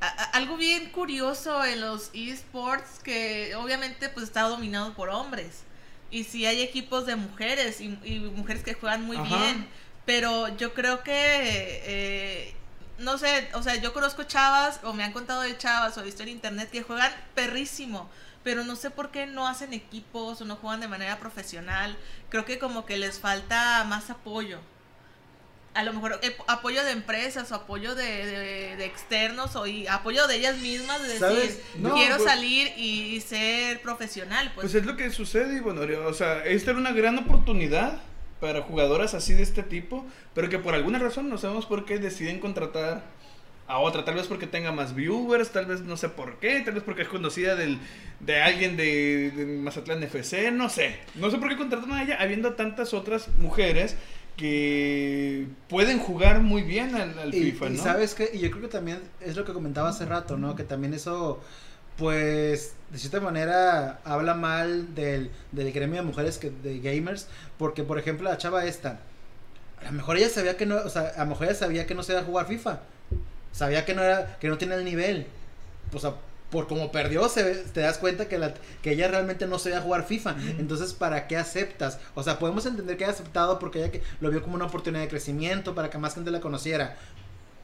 [0.00, 5.62] a- algo bien curioso en los esports que obviamente pues está dominado por hombres.
[6.10, 9.36] Y sí hay equipos de mujeres y, y mujeres que juegan muy Ajá.
[9.36, 9.66] bien.
[10.04, 12.54] Pero yo creo que, eh,
[12.98, 16.04] no sé, o sea, yo conozco chavas o me han contado de chavas o he
[16.04, 18.08] visto en internet que juegan perrísimo.
[18.44, 21.96] Pero no sé por qué no hacen equipos o no juegan de manera profesional.
[22.28, 24.58] Creo que como que les falta más apoyo.
[25.74, 29.86] A lo mejor eh, apoyo de empresas o apoyo de, de- de externos o y
[29.86, 31.62] apoyo de ellas mismas de decir,
[31.94, 34.50] quiero pues- salir y, ser profesional.
[34.54, 38.00] Pues, Pues es lo que sucede y bueno, o sea, esta era una gran oportunidad
[38.42, 42.00] para jugadoras así de este tipo, pero que por alguna razón no sabemos por qué
[42.00, 43.04] deciden contratar
[43.68, 46.74] a otra, tal vez porque tenga más viewers, tal vez no sé por qué, tal
[46.74, 47.78] vez porque es conocida del,
[48.18, 52.16] de alguien de, de Mazatlán FC, no sé, no sé por qué contratan a ella,
[52.20, 53.96] habiendo tantas otras mujeres
[54.36, 57.82] que pueden jugar muy bien al, al Y, FIFA, y ¿no?
[57.82, 60.56] sabes que, y yo creo que también es lo que comentaba hace rato, ¿no?
[60.56, 61.40] Que también eso,
[61.96, 67.28] pues, de cierta manera habla mal del, del gremio de mujeres que, de gamers,
[67.62, 68.98] porque por ejemplo la chava esta,
[69.80, 71.94] a lo mejor ella sabía que no, o sea, a lo mejor ella sabía que
[71.94, 72.80] no sabía jugar FIFA,
[73.52, 75.28] sabía que no era, que no tenía el nivel,
[75.92, 76.14] o sea,
[76.50, 80.04] por como perdió, se, te das cuenta que, la, que ella realmente no sabía jugar
[80.04, 80.34] FIFA.
[80.58, 82.00] Entonces, ¿para qué aceptas?
[82.16, 85.02] O sea, podemos entender que haya aceptado porque ella que lo vio como una oportunidad
[85.02, 86.96] de crecimiento para que más gente la conociera.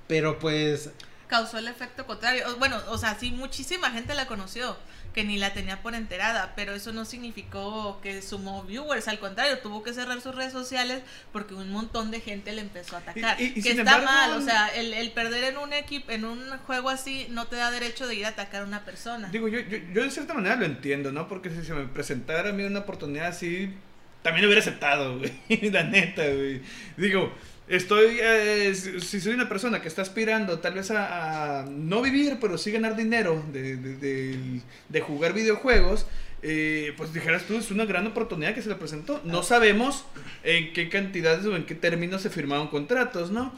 [0.06, 0.90] Pero pues,
[1.28, 2.44] causó el efecto contrario.
[2.58, 4.76] Bueno, o sea, sí, muchísima gente la conoció,
[5.14, 9.58] que ni la tenía por enterada, pero eso no significó que sumó viewers, al contrario,
[9.58, 13.40] tuvo que cerrar sus redes sociales porque un montón de gente le empezó a atacar.
[13.40, 16.10] Y- y- y que está embargo, mal, o sea, el, el perder en un equipo,
[16.10, 19.28] en un juego así, no te da derecho de ir a atacar a una persona.
[19.30, 21.28] Digo, yo, yo, yo de cierta manera lo entiendo, ¿no?
[21.28, 23.74] Porque si se me presentara a mí una oportunidad así,
[24.22, 25.32] también lo hubiera aceptado, güey.
[25.70, 26.62] La neta, güey.
[26.96, 27.32] Digo,
[27.68, 32.38] estoy, eh, si, soy una persona que está aspirando tal vez a, a no vivir,
[32.40, 36.06] pero sí ganar dinero de, de, de- de jugar videojuegos,
[36.42, 39.20] eh, pues dijeras tú, es una gran oportunidad que se le presentó.
[39.24, 40.04] No sabemos
[40.44, 43.52] en qué cantidades o en qué términos se firmaron contratos, ¿no?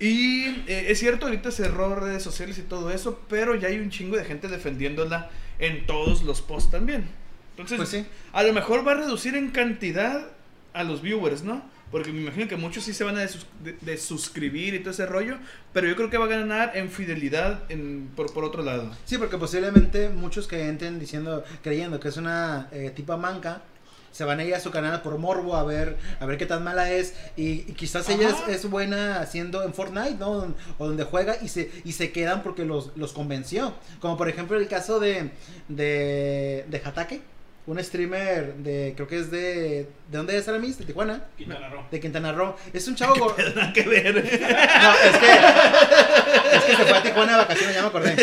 [0.00, 3.90] Y eh, es cierto, ahorita cerró redes sociales y todo eso, pero ya hay un
[3.90, 7.04] chingo de gente defendiéndola en todos los posts también.
[7.50, 8.04] Entonces, Pues sí.
[8.32, 10.26] a lo mejor va a reducir en cantidad
[10.72, 11.62] a los viewers, ¿no?
[11.94, 15.06] Porque me imagino que muchos sí se van a desus- de- desuscribir y todo ese
[15.06, 15.36] rollo,
[15.72, 18.90] pero yo creo que va a ganar en fidelidad en, por, por otro lado.
[19.04, 23.62] sí, porque posiblemente muchos que entren diciendo, creyendo que es una eh, tipa manca,
[24.10, 26.62] se van a ir a su canal por morbo a ver a ver qué tan
[26.64, 30.54] mala es y, y quizás ella es buena haciendo en Fortnite, ¿no?
[30.78, 33.74] O donde juega y se y se quedan porque los, los convenció.
[34.00, 35.30] Como por ejemplo el caso de
[35.68, 37.22] de de Hatake,
[37.66, 40.78] un streamer de creo que es de ¿de dónde es Aramis?
[40.78, 41.82] De Tijuana, Quintana Roo.
[41.90, 42.56] de Quintana Roo.
[42.72, 44.14] Es un chavo go- Nada que ver.
[44.14, 48.16] No, es que, es que se fue a Tijuana de vacaciones, ya me acordé.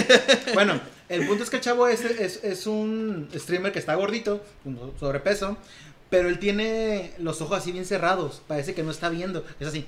[0.53, 4.43] Bueno, el punto es que el chavo es, es, es un streamer que está gordito,
[4.63, 5.57] con sobrepeso,
[6.09, 9.85] pero él tiene los ojos así bien cerrados, parece que no está viendo, es así.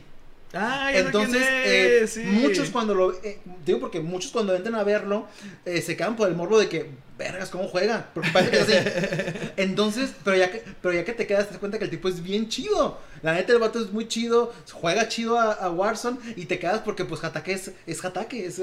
[0.55, 2.19] Ah, ya Entonces, es, eh, sí.
[2.21, 5.25] muchos cuando lo, eh, digo porque muchos cuando entran a verlo,
[5.65, 8.11] eh, se quedan por el morbo de que, vergas, ¿cómo juega?
[8.13, 9.49] Porque parece que es así.
[9.57, 12.07] Entonces, pero ya que, pero ya que te quedas, te das cuenta que el tipo
[12.07, 12.99] es bien chido.
[13.23, 16.81] La neta, el vato es muy chido, juega chido a, a Warzone y te quedas
[16.81, 18.61] porque pues Hatake es, es Hatake, es,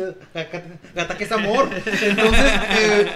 [0.95, 1.69] Hatake es amor.
[2.03, 3.11] Entonces,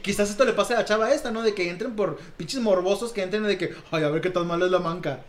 [0.00, 1.42] quizás esto le pase a la chava esta, ¿no?
[1.42, 4.46] De que entren por pinches morbosos que entren de que, ay, a ver qué tan
[4.46, 5.20] malo es la manca.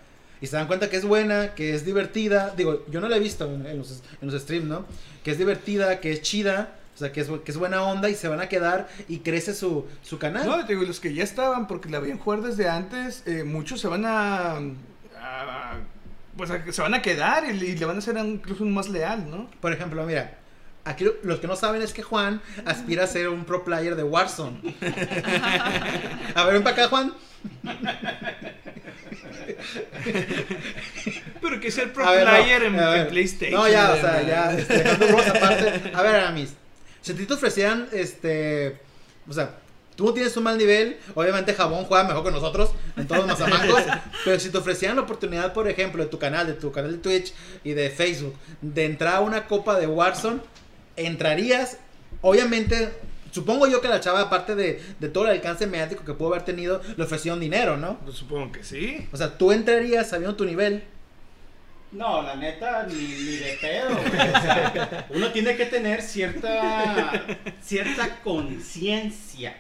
[0.42, 2.54] Y se dan cuenta que es buena, que es divertida.
[2.58, 4.86] Digo, yo no la he visto en, en los, en los streams, ¿no?
[5.24, 6.76] Que es divertida, que es chida.
[6.96, 9.54] O sea, que es, que es buena onda y se van a quedar y crece
[9.54, 10.46] su, su canal.
[10.46, 13.80] No, te digo, los que ya estaban, porque la veían jugar desde antes, eh, muchos
[13.80, 14.58] se van a,
[15.20, 15.78] a-
[16.38, 18.90] Pues se van a quedar y, le- y le van a hacer incluso un más
[18.90, 19.50] leal, ¿no?
[19.62, 20.38] Por ejemplo, mira.
[20.84, 23.96] Aquí lo- los que no saben es que Juan aspira a ser un pro player
[23.96, 24.60] de Warzone.
[26.36, 27.14] A ver, ven para acá, Juan.
[31.42, 33.08] Pero que sea el pro no, player en, ver.
[33.10, 33.60] PlayStation.
[33.62, 35.92] No, ya, o sea, ya, este, aparte.
[35.94, 36.54] A ver, Aramis,
[37.02, 38.80] si a ti te ofrecieran, este,
[39.28, 39.56] o sea,
[39.96, 43.40] tú no tienes un mal nivel, obviamente Jabón juega mejor que nosotros en todos los
[43.40, 43.82] mazamangos,
[44.26, 46.98] pero si te ofrecieran la oportunidad, por ejemplo, de tu canal, de tu canal de
[46.98, 50.40] Twitch y de Facebook, de entrar a una copa de Warzone,
[50.96, 51.78] entrarías,
[52.22, 52.92] obviamente...
[53.32, 56.44] Supongo yo que la chava, aparte de, de todo el alcance mediático que pudo haber
[56.44, 57.98] tenido, le ofrecieron dinero, ¿no?
[58.00, 59.08] Pues supongo que sí.
[59.14, 60.84] O sea, tú entrarías sabiendo tu nivel.
[61.94, 64.06] No, la neta, ni, ni de pedo, güey.
[64.06, 67.26] O sea, uno tiene que tener cierta,
[67.62, 69.56] cierta conciencia.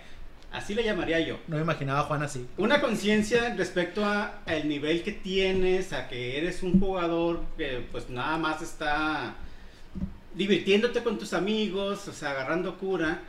[0.51, 1.39] Así le llamaría yo.
[1.47, 2.45] No me imaginaba a Juan así.
[2.57, 8.09] Una conciencia respecto a el nivel que tienes, a que eres un jugador que pues
[8.09, 9.35] nada más está
[10.35, 13.21] divirtiéndote con tus amigos, o sea, agarrando cura.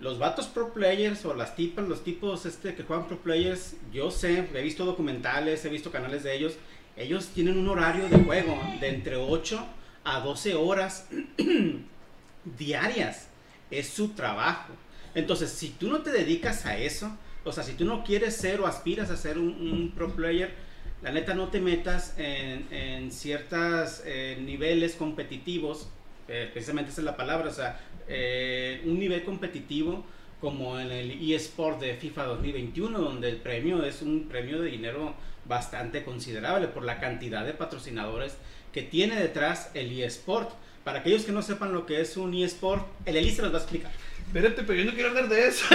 [0.00, 4.10] Los vatos pro players o las tipas, los tipos este que juegan pro players, yo
[4.10, 6.54] sé, he visto documentales, he visto canales de ellos,
[6.96, 9.60] ellos tienen un horario de juego de entre 8
[10.04, 11.08] a 12 horas
[12.58, 13.28] diarias.
[13.70, 14.72] Es su trabajo.
[15.14, 17.10] Entonces, si tú no te dedicas a eso,
[17.44, 20.54] o sea, si tú no quieres ser o aspiras a ser un, pro player,
[21.02, 24.02] la neta no te metas en, en ciertos
[24.40, 25.88] niveles competitivos,
[26.28, 30.04] eh, precisamente esa es la palabra, o sea, eh, un nivel competitivo
[30.40, 35.14] como en el eSport de FIFA 2021, donde el premio es un premio de dinero
[35.46, 38.36] bastante considerable por la cantidad de patrocinadores
[38.72, 40.50] que tiene detrás el eSport.
[40.84, 43.60] Para aquellos que no sepan lo que es un eSport, el Elise los va a
[43.60, 43.90] explicar.
[44.26, 45.64] Espérate, pero yo no quiero hablar de eso.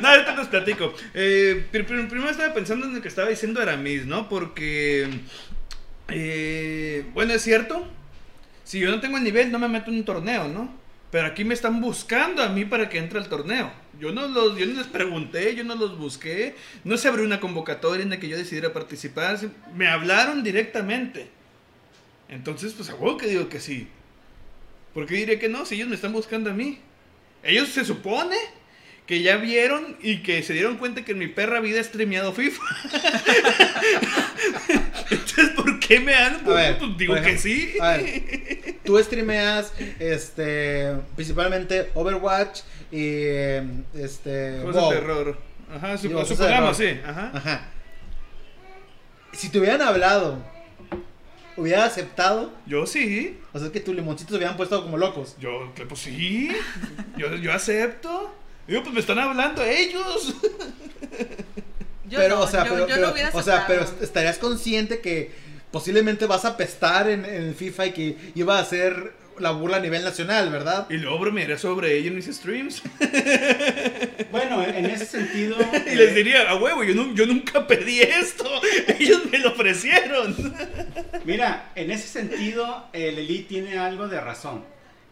[0.00, 0.92] no, ahorita les platico.
[1.14, 4.28] Eh, pr- pr- primero estaba pensando en lo que estaba diciendo Aramis, ¿no?
[4.28, 5.08] Porque,
[6.08, 7.86] eh, bueno, es cierto.
[8.64, 10.74] Si yo no tengo el nivel, no me meto en un torneo, ¿no?
[11.10, 13.72] Pero aquí me están buscando a mí para que entre al torneo.
[14.00, 16.56] Yo no, los, yo no les pregunté, yo no los busqué.
[16.84, 19.38] No se abrió una convocatoria en la que yo decidiera participar.
[19.74, 21.28] Me hablaron directamente.
[22.28, 23.88] Entonces, pues a huevo que digo que sí.
[24.92, 25.64] ¿Por qué diré que no?
[25.64, 26.80] Si ellos me están buscando a mí.
[27.42, 28.36] Ellos se supone
[29.06, 32.32] que ya vieron y que se dieron cuenta que en mi perra vida he streameado
[32.32, 32.62] FIFA.
[35.88, 36.34] Entonces, ¿por qué me han?
[36.46, 37.74] A ver, Pues digo que sí.
[37.80, 42.60] a ver, tú streameas este principalmente Overwatch
[42.92, 43.22] y
[43.94, 44.90] este Cosas WoW.
[44.92, 45.38] de terror.
[45.74, 47.00] Ajá, Digo, de supongamos, sí.
[47.04, 47.30] Ajá.
[47.34, 47.68] Ajá.
[49.32, 50.38] Si te hubieran hablado,
[51.56, 53.38] hubiera aceptado, Yo sí.
[53.52, 55.36] o sea, es que tus limoncitos se hubieran puesto como locos.
[55.38, 56.48] Yo, que, pues sí.
[57.16, 58.34] Yo, yo acepto.
[58.66, 60.34] Digo, pues me están hablando ellos.
[62.08, 65.00] Yo pero, no, o sea, yo, pero, yo pero- no o sea, pero estarías consciente
[65.00, 65.32] que
[65.76, 69.76] posiblemente vas a pestar en, en el FIFA y que iba a ser la burla
[69.76, 70.86] a nivel nacional, ¿verdad?
[70.88, 72.80] Y luego bromearé sobre ello en mis streams.
[74.30, 75.56] Bueno, en ese sentido...
[75.92, 78.44] Y les eh, diría, a huevo, yo, nu- yo nunca pedí esto.
[78.98, 80.34] Ellos me lo ofrecieron.
[81.24, 84.64] Mira, en ese sentido, el Elite tiene algo de razón.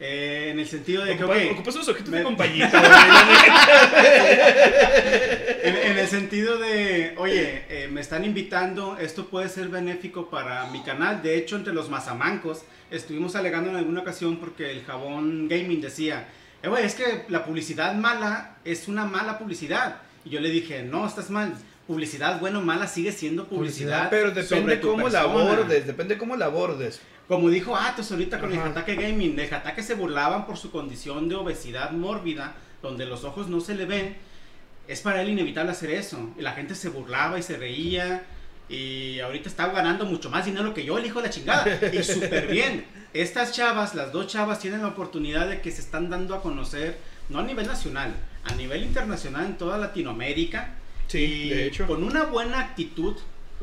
[0.07, 2.25] Eh, en el sentido de que, Ocupas, unos ojitos me- de
[5.63, 10.67] en, en el sentido de, oye, eh, me están invitando, esto puede ser benéfico para
[10.67, 11.23] mi canal.
[11.23, 16.29] De hecho, entre los mazamancos, estuvimos alegando en alguna ocasión porque el jabón gaming decía,
[16.63, 19.97] eh, güey, es que la publicidad mala es una mala publicidad.
[20.25, 21.55] Y yo le dije, no, estás mal.
[21.87, 24.09] Publicidad, bueno o mala, sigue siendo publicidad.
[24.11, 25.21] Pero depende cómo la
[25.55, 27.01] abordes, depende cómo la abordes.
[27.29, 28.59] Como dijo Atos ahorita con el.
[28.59, 33.49] Hatake Gaming, el Hatake se burlaban por su condición de obesidad mórbida, donde los ojos
[33.49, 34.17] no se le ven.
[34.87, 36.31] Es para él inevitable hacer eso.
[36.39, 38.25] Y la gente se burlaba y se reía.
[38.69, 41.79] Y ahorita está ganando mucho más dinero que yo, el hijo de la chingada.
[41.93, 42.85] Y súper bien.
[43.15, 46.99] Estas chavas, las dos chavas, tienen la oportunidad de que se están dando a conocer,
[47.29, 50.75] no a nivel nacional, a nivel internacional en toda Latinoamérica.
[51.07, 51.87] Sí, y de hecho.
[51.87, 53.17] Con una buena actitud,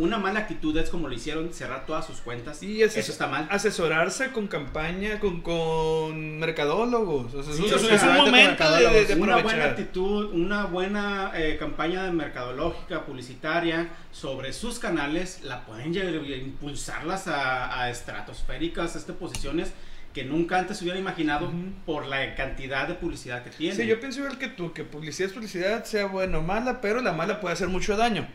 [0.04, 2.62] una mala actitud es como lo hicieron, cerrar todas sus cuentas.
[2.64, 3.48] Y ases- eso está mal.
[3.50, 7.34] Asesorarse con campaña, con, con mercadólogos.
[7.34, 9.66] O sea, es Sí, o es, sea, es un momento de, de- de una buena
[9.66, 17.82] actitud, una buena eh, campaña de mercadológica, publicitaria sobre sus canales, la pueden impulsarlas a,
[17.82, 19.72] a estratosféricas, este, posiciones
[20.14, 21.56] que nunca antes hubiera imaginado Ujú.
[21.86, 23.76] por la cantidad de publicidad que tiene.
[23.76, 27.02] Sí, yo pienso igual que tú, que publicidad es publicidad, sea buena o mala, pero
[27.02, 28.28] la mala puede hacer mucho daño.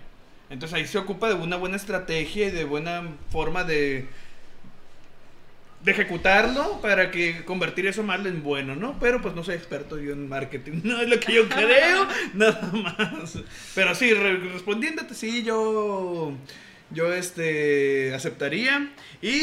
[0.51, 4.07] Entonces ahí se ocupa de una buena estrategia y de buena forma de,
[5.83, 8.99] de ejecutarlo para que convertir eso malo en bueno, ¿no?
[8.99, 12.71] Pero pues no soy experto yo en marketing, no es lo que yo creo, nada
[12.73, 13.39] más.
[13.75, 16.33] Pero sí, re- respondiéndote, sí, yo,
[16.91, 18.93] yo este, aceptaría.
[19.23, 19.35] Y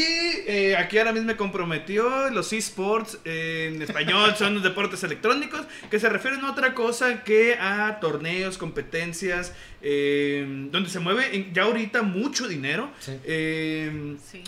[0.46, 5.66] eh, aquí ahora mismo me comprometió los esports eh, en español son los deportes electrónicos
[5.90, 11.52] que se refieren a otra cosa que a torneos, competencias, eh, donde se mueve en-
[11.52, 12.90] ya ahorita mucho dinero.
[13.00, 13.12] Sí.
[13.24, 14.42] Eh, Sí.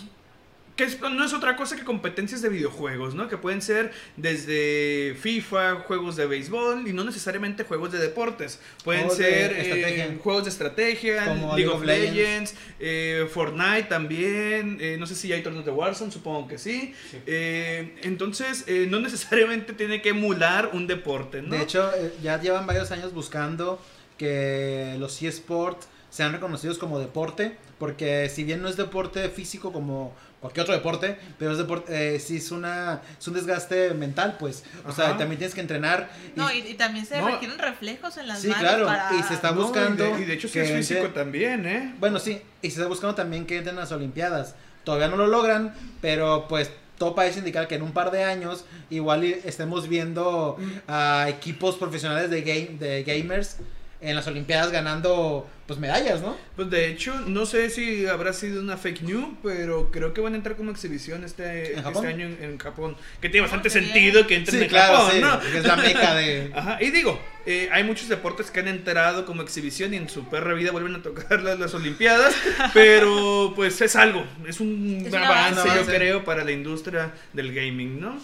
[0.77, 3.27] Que es- no es otra cosa que competencias de videojuegos, ¿no?
[3.27, 8.59] Que pueden ser desde FIFA, juegos de béisbol y no necesariamente juegos de deportes.
[8.83, 12.55] Pueden Juegos de ser eh, juegos de estrategia, Como League League of of Legends, Legends.
[12.79, 14.77] eh, Fortnite también.
[14.79, 16.93] eh, no sé si hay torneos de Warzone, supongo que sí.
[17.09, 17.17] Sí.
[17.25, 21.55] Eh, entonces, eh, no necesariamente tiene que emular un deporte, ¿no?
[21.55, 23.81] De hecho, ya llevan varios años buscando
[24.17, 30.15] que los eSports sean reconocidos como deporte, porque si bien no es deporte físico como
[30.39, 34.63] cualquier otro deporte, pero es deporte, eh, sí es una es un desgaste mental, pues,
[34.85, 36.09] o sea, también tienes que entrenar.
[36.35, 37.27] y- No, y, y también se No.
[37.27, 39.15] requieren reflejos en las Sí, manos claro, para...
[39.15, 41.65] y se está No, y de- buscando Y de, hecho, sí que es físico también,
[41.65, 41.95] ¿eh?
[41.99, 44.55] Bueno, sí, y se está buscando también que entren a las Olimpiadas.
[44.83, 48.65] Todavía no lo logran, pero pues todo parece indicar que en un par de años
[48.89, 50.71] igual estemos viendo Mm.
[50.87, 53.57] a equipos profesionales de game de gamers
[53.99, 56.37] en las Olimpiadas ganando pues medallas, ¿no?
[56.55, 60.33] Pues de hecho, no sé si habrá sido una fake news, pero creo que van
[60.33, 62.95] a entrar como exhibición este, ¿En este año en, en Japón.
[63.19, 65.39] Que tiene bastante Ah, qué sentido que entren Sí, en claro, Japón, sí, ¿no?
[65.41, 69.25] porque es la meca de Ajá, y digo, eh, hay muchos deportes que han enterado
[69.25, 72.33] como exhibición y en su perra vida vuelven a tocar las, las Olimpiadas,
[72.73, 75.67] pero pues es algo, es un Es avance.
[75.75, 78.17] yo creo, para la industria del gaming, ¿no?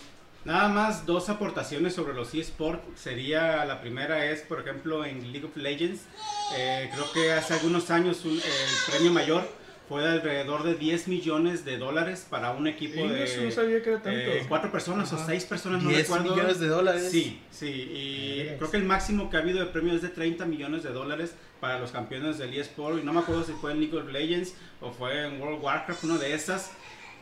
[0.46, 2.82] Nada más dos aportaciones sobre los eSports.
[3.00, 6.02] Sería la primera es, por ejemplo, en League of Legends.
[6.58, 9.48] eh, creo que hace algunos años un- el premio mayor
[9.89, 13.82] fue de alrededor de 10 millones de dólares para un equipo Y de no sabía
[13.82, 14.20] que era tanto.
[14.20, 15.26] eh, cuatro personas o Ajá.
[15.26, 16.36] seis personas, no 10 recuerdo.
[16.36, 17.10] millones de dólares.
[17.12, 20.46] Sí, sí, y creo que el máximo que ha habido de premio es de 30
[20.46, 23.00] millones de dólares para los campeones del eSport.
[23.02, 25.64] Y no me acuerdo si fue en League of Legends o fue en World of
[25.64, 26.72] Warcraft, uno de esas.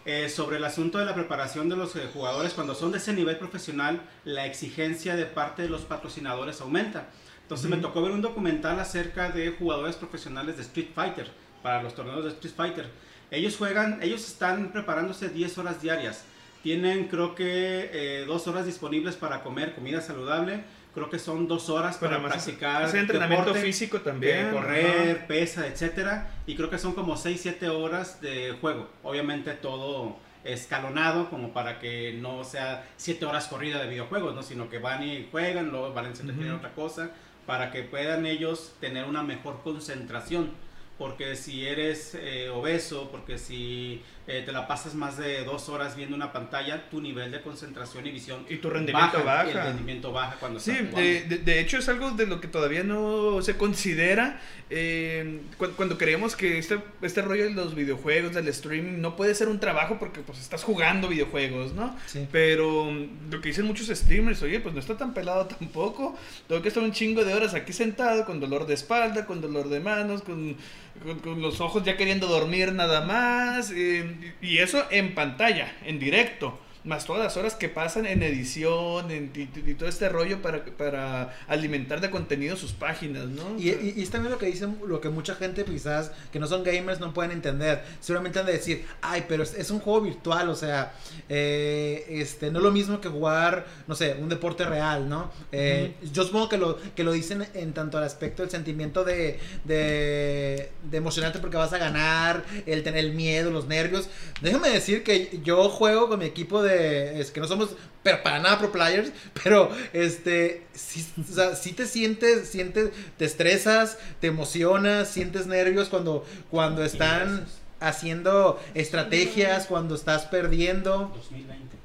[0.03, 3.13] Eh, sobre el asunto de la preparación de los eh, jugadores, cuando son de ese
[3.13, 7.09] nivel profesional, la exigencia de parte de los patrocinadores aumenta.
[7.43, 7.87] Entonces me Ujú.
[7.87, 11.29] tocó ver un documental acerca de jugadores profesionales de Street Fighter,
[11.61, 12.89] para los torneos de Street Fighter.
[13.29, 16.23] Ellos juegan, ellos están preparándose 10 horas diarias.
[16.63, 20.63] Tienen creo que eh, dos horas disponibles para comer comida saludable.
[20.93, 24.51] Creo que son dos horas para, practicar hacer entrenamiento deporte, físico eh, también.
[24.51, 26.31] correr, pesa, etcétera.
[26.45, 28.89] Y creo que son como 6-7 horas de juego.
[29.03, 34.43] Obviamente todo escalonado como para que no sea 7 horas corrida de videojuegos, ¿no?
[34.43, 36.57] sino que van y juegan, luego van a entretener Ujú.
[36.57, 37.11] otra cosa,
[37.45, 40.51] para que puedan ellos tener una mejor concentración.
[40.97, 44.03] Porque si eres eh, obeso, porque si
[44.37, 48.05] eh, te la pasas más de dos horas viendo una pantalla, tu nivel de concentración
[48.07, 49.47] y visión Y tu rendimiento baja.
[49.47, 52.39] y el rendimiento baja cuando Sí, estás de, de- de hecho es algo de lo
[52.39, 57.75] que todavía no se considera eh, cu- cuando creemos que este, este rollo de los
[57.75, 61.95] videojuegos, del streaming, no puede ser un trabajo porque pues estás jugando videojuegos, ¿no?
[62.05, 62.25] Sí.
[62.31, 66.15] Pero mm, lo que dicen muchos streamers, oye, pues no está tan pelado tampoco.
[66.47, 69.67] Tengo que estar un chingo de horas aquí sentado con dolor de espalda, con dolor
[69.67, 70.55] de manos, con,
[71.03, 73.71] con- con los ojos ya queriendo dormir nada más.
[73.75, 76.59] eh, y eso en pantalla, en directo.
[76.83, 80.65] Más todas las horas que pasan en edición en, y, y todo este rollo para,
[80.65, 83.55] para alimentar de contenido sus páginas, ¿no?
[83.59, 86.47] Y, y, y es también lo que dicen, lo que mucha gente quizás que no
[86.47, 87.83] son gamers no pueden entender.
[87.99, 90.93] Seguramente han de decir, ay, pero es, es un juego virtual, o sea,
[91.29, 95.31] eh, este, no es lo mismo que jugar, no sé, un deporte real, ¿no?
[95.51, 99.39] Eh, Yo supongo que lo, que lo dicen en tanto al aspecto del sentimiento de,
[99.65, 104.09] de, de emocionante porque vas a ganar, el tener el miedo, los nervios.
[104.41, 108.39] Déjame decir que yo juego con mi equipo de, es que no somos pero para
[108.39, 109.11] nada pro players,
[109.43, 115.89] pero este, sí, o sea, sí te sientes, sientes, te estresas, te emocionas, sientes nervios
[115.89, 117.45] cuando, cuando están
[117.79, 121.11] haciendo estrategias, cuando estás perdiendo.
[121.15, 121.77] 2020.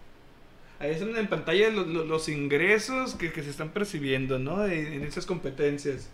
[0.78, 4.66] Ahí están en pantalla los, los- los ingresos que, que se están percibiendo, ¿no?
[4.66, 6.08] En, en esas competencias.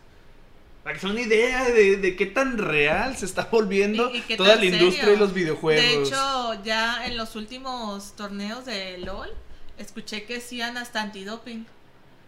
[0.82, 4.18] Para que se den una idea de, de qué tan real se está volviendo Y-
[4.18, 5.82] y qué toda la industria de los videojuegos.
[5.82, 9.30] De hecho, ya en los últimos torneos de LOL,
[9.78, 11.66] escuché que hacían hasta antidoping.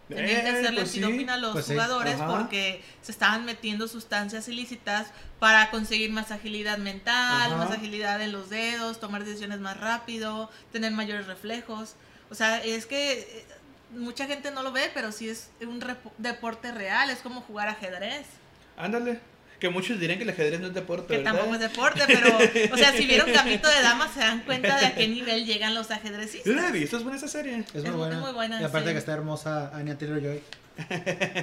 [0.07, 1.03] Tenían que Eh, hacerle pues sí.
[1.03, 5.07] antidoping a los pues jugadores porque se estaban metiendo sustancias ilícitas
[5.39, 7.57] para conseguir más agilidad mental, Ajá.
[7.57, 11.95] más agilidad en los dedos, tomar decisiones más rápido, tener mayores reflejos.
[12.29, 13.45] O sea, es que eh,
[13.91, 15.83] mucha gente no lo ve, pero sí es un
[16.19, 18.27] deporte real, es como jugar ajedrez.
[18.77, 19.19] Ándale.
[19.59, 21.31] Que muchos dirían que el ajedrez no es deporte, Que ¿verdad?
[21.33, 22.37] tampoco es deporte, pero,
[22.73, 25.73] o sea, si vieron Camito de Damas se dan cuenta de a qué nivel llegan
[25.73, 26.53] los Yo ajedrecistas.
[26.53, 27.59] la he visto, es buena esa serie.
[27.73, 28.15] Es, Es muy muy- buena.
[28.15, 28.93] es muy buena, Y aparte sí.
[28.93, 30.41] que está hermosa Anya Taylor Joy.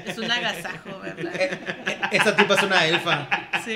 [0.07, 1.33] Es un agasajo, ¿verdad?
[2.13, 3.29] Esta tipa es una elfa.
[3.65, 3.75] Sí.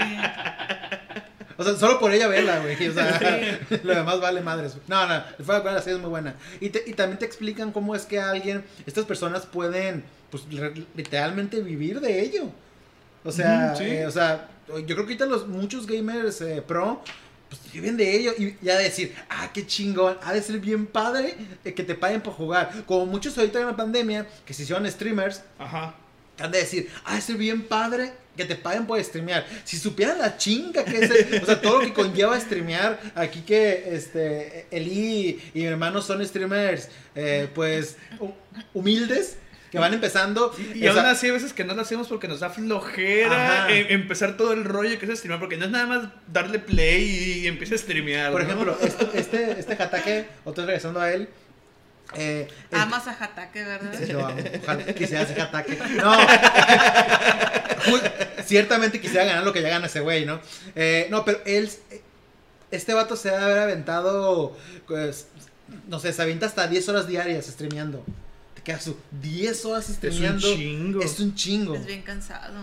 [1.56, 2.88] O sea, solo por ella verla, güey.
[2.88, 4.76] O sea, lo demás vale madres.
[4.86, 6.34] No, no, el fuera de la serie es muy buena.
[6.60, 10.44] Y, te- y también te explican cómo es que alguien, estas personas pueden, pues,
[10.94, 12.50] literalmente vivir de ello.
[13.26, 13.84] O sea, sí.
[13.84, 17.02] eh, o sea, yo creo que ahorita los muchos gamers eh, pro
[17.48, 21.36] pues viven de ello y ya decir, ah, qué chingón, ha de ser bien padre
[21.64, 22.70] eh, que te paguen por jugar.
[22.86, 25.94] Como muchos ahorita en la pandemia que se hicieron streamers, Ajá.
[26.40, 29.46] han de decir, ah, ha de ser bien padre que te paguen por streamear.
[29.64, 33.40] Si supieran la chinga que es, el- o sea, todo lo que conlleva streamear, aquí
[33.42, 38.34] que este Eli y mi hermano son streamers, eh, pues hu-
[38.74, 39.36] humildes,
[39.76, 40.54] que van empezando.
[40.74, 43.86] Y o aún así a veces que no lo hacemos porque nos da flojera em-
[43.90, 47.46] empezar todo el rollo que es streamear, porque no es nada más darle play y
[47.46, 48.32] empieza a streamear.
[48.32, 48.46] por ¿no?
[48.48, 51.28] ejemplo, este, este, este Hatake, otra vez regresando a él.
[52.14, 53.92] Eh, el- Amas a Hatake, ¿verdad?
[53.98, 54.36] Sí, lo amo.
[54.62, 55.78] Ojalá quisiera hacer ataque.
[55.96, 56.16] No.
[58.44, 60.40] Ciertamente quisiera ganar lo que ya gana ese güey, ¿no?
[60.74, 61.68] Eh, no, pero él.
[62.70, 64.56] Este vato se debe haber aventado.
[64.86, 65.28] Pues,
[65.88, 68.04] no sé, se avienta hasta 10 horas diarias streameando.
[68.80, 70.54] Su 10 horas es un streameando.
[70.54, 71.00] chingo.
[71.00, 71.74] Es un chingo.
[71.74, 72.54] Es bien cansado.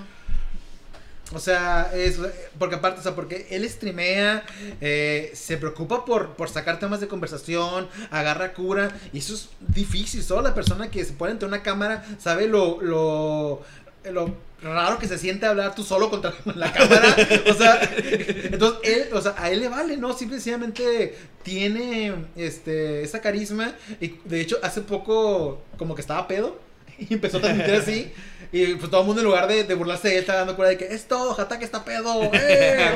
[1.31, 2.19] O sea, es
[2.59, 4.43] porque aparte, o sea, porque él streamea,
[4.81, 10.21] eh, se preocupa por, por sacar temas de conversación, agarra cura, y eso es difícil.
[10.21, 13.63] Solo la persona que se pone ante una cámara sabe lo, lo,
[14.11, 17.15] lo raro que se siente hablar tú solo contra la cámara.
[17.49, 20.13] O sea, entonces él, o sea, a él le vale, ¿no?
[20.13, 23.73] Simple y sencillamente tiene este esa carisma.
[23.99, 26.59] Y de hecho, hace poco como que estaba pedo.
[26.97, 28.11] Y empezó a transmitir así.
[28.53, 30.69] Y pues todo el mundo en lugar de, de burlarse de él estaba dando cura
[30.69, 32.21] de que es todo, Hatake está pedo.
[32.33, 32.91] ¡eh!".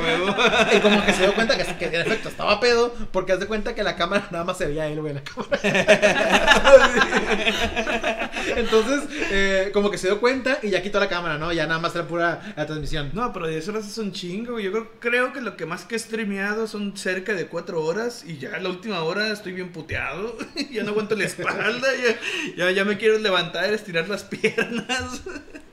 [0.75, 2.93] Y como que se dio cuenta que, que en efecto estaba pedo.
[3.11, 5.59] Porque hace cuenta que la cámara nada más se veía él, güey, la cámara.
[8.55, 9.01] Entonces,
[9.31, 11.51] eh, como que se dio cuenta y ya quitó la cámara, ¿no?
[11.51, 13.09] Ya nada más era pura la transmisión.
[13.13, 14.59] No, pero 10 horas es un chingo.
[14.59, 18.23] Yo creo, creo que lo que más que he streameado son cerca de 4 horas.
[18.27, 20.37] Y ya la última hora estoy bien puteado.
[20.71, 21.87] ya no aguanto la espalda.
[21.95, 22.15] Ya,
[22.55, 25.23] ya, ya me quiero levantar, estirar las piernas.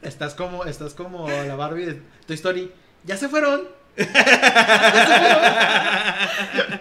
[0.05, 2.73] Estás como, estás como la Barbie de Toy Story.
[3.05, 3.63] Ya se fueron.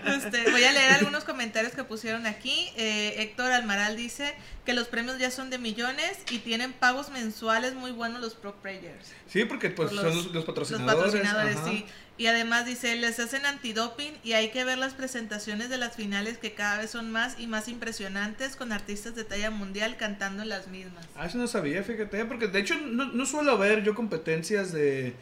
[0.06, 2.70] Este, voy a leer algunos comentarios que pusieron aquí.
[2.78, 4.34] Eh, Héctor Almaral dice
[4.66, 8.56] que los premios ya son de millones y tienen pagos mensuales muy buenos los pro
[8.62, 9.12] players.
[9.28, 10.96] Sí, porque pues Por son los, los Los patrocinadores.
[10.96, 11.70] patrocinadores, ajá.
[11.70, 11.86] sí.
[12.18, 16.38] Y además dice, les hacen antidoping y hay que ver las presentaciones de las finales
[16.38, 20.50] que cada vez son más y más impresionantes con artistas de talla mundial cantando en
[20.50, 21.06] las mismas.
[21.16, 25.16] Ah, eso no sabía, fíjate, porque de hecho no, no suelo ver yo competencias de,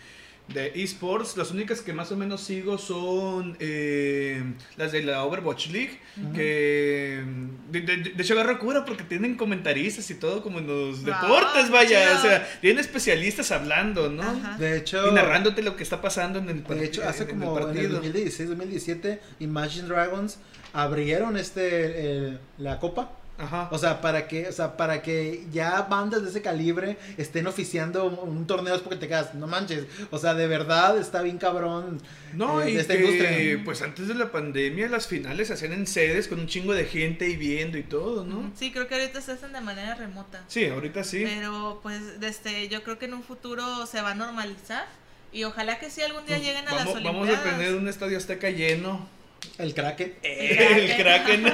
[0.53, 1.37] de esports.
[1.37, 4.43] Las únicas que más o menos sigo son eh,
[4.77, 5.99] las de la Overwatch League,
[6.33, 7.23] que
[7.69, 11.13] de, de- de hecho agarro cura porque tienen comentaristas y todo como en los Wow,
[11.13, 12.17] deportes, vaya, chido.
[12.17, 14.23] o sea, tienen especialistas hablando, ¿no?
[14.23, 14.57] Ajá.
[14.57, 17.35] De hecho, Y narrándote lo que está pasando en el, de hecho hace en el
[17.35, 18.01] como en el partido.
[18.03, 20.39] 2016-2017, Imagine Dragons
[20.73, 23.11] abrieron este el- la copa.
[23.41, 23.67] Ajá.
[23.71, 28.05] O sea, para que, o sea, para que ya bandas de ese calibre estén oficiando
[28.05, 29.85] un, un torneo es porque te quedas, no manches.
[30.11, 31.99] O sea, de verdad está bien cabrón.
[32.33, 33.61] No, eh, y de esta que, industria.
[33.65, 36.85] pues antes de la pandemia las finales se hacían en sedes con un chingo de
[36.85, 38.51] gente y viendo y todo, ¿no?
[38.55, 40.43] Sí, creo que ahorita se hacen de manera remota.
[40.47, 41.23] Sí, ahorita sí.
[41.25, 44.85] Pero pues este, yo creo que en un futuro se va a normalizar
[45.33, 47.53] y ojalá que sí algún día lleguen a Pues vamos, las vamos Olimpiadas.
[47.53, 49.07] a tener un estadio azteca lleno.
[49.57, 50.15] El Kraken.
[50.23, 51.53] El Kraken,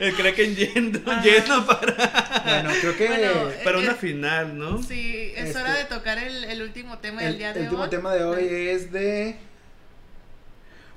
[0.00, 1.22] el Kraken lleno, Ajá.
[1.22, 4.82] lleno para, Bueno, creo que Bueno, para una eh, final, ¿no?
[4.82, 7.60] Sí, es Este- hora de tocar el, el último tema del el, día el de
[7.62, 7.90] último hoy.
[7.90, 9.36] tema de hoy es de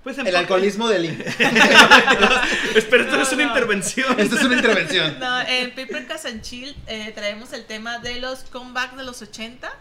[0.04, 1.20] Pues el alcoholismo del Link.
[2.76, 3.50] Espera, esto no es una no.
[3.50, 4.20] intervención.
[4.20, 5.20] Esta es una intervención.
[5.20, 6.08] No, en Paper
[6.42, 9.72] Chill eh, traemos el tema de los comebacks de los 80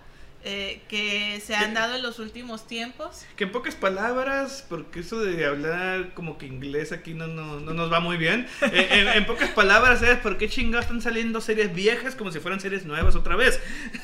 [0.46, 3.22] eh, que se han dado en los últimos tiempos.
[3.36, 7.72] Que en pocas palabras, porque eso de hablar como que inglés aquí no, no, no
[7.72, 8.46] nos va muy bien.
[8.72, 12.40] Eh, en, en pocas palabras es por qué chingados están saliendo series viejas como si
[12.40, 13.58] fueran series nuevas otra vez.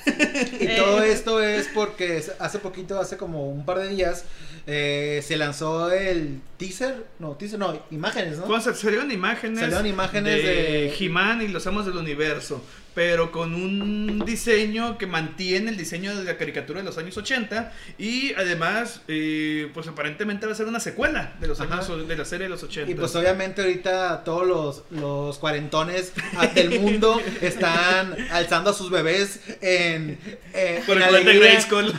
[0.06, 0.74] Y Eh.
[0.78, 4.24] todo esto es porque hace poquito, hace como un par de días,
[4.66, 8.44] eh, se lanzó el teaser, no, teaser, no, imágenes, ¿no?
[8.44, 12.64] Cuando salieron imágenes, Salieron imágenes de, de- He-Man y los Amos del Universo,
[13.00, 17.72] pero con un diseño que mantiene el diseño de la caricatura de los años 80
[17.96, 22.26] y además, eh, pues aparentemente va a ser una secuela de los años de la
[22.26, 22.90] serie de los 80.
[22.90, 26.12] Y pues obviamente ahorita todos los, los cuarentones
[26.54, 30.18] del mundo están alzando a sus bebés en,
[30.52, 31.38] eh, por en el de.
[31.38, 31.94] Grayskull.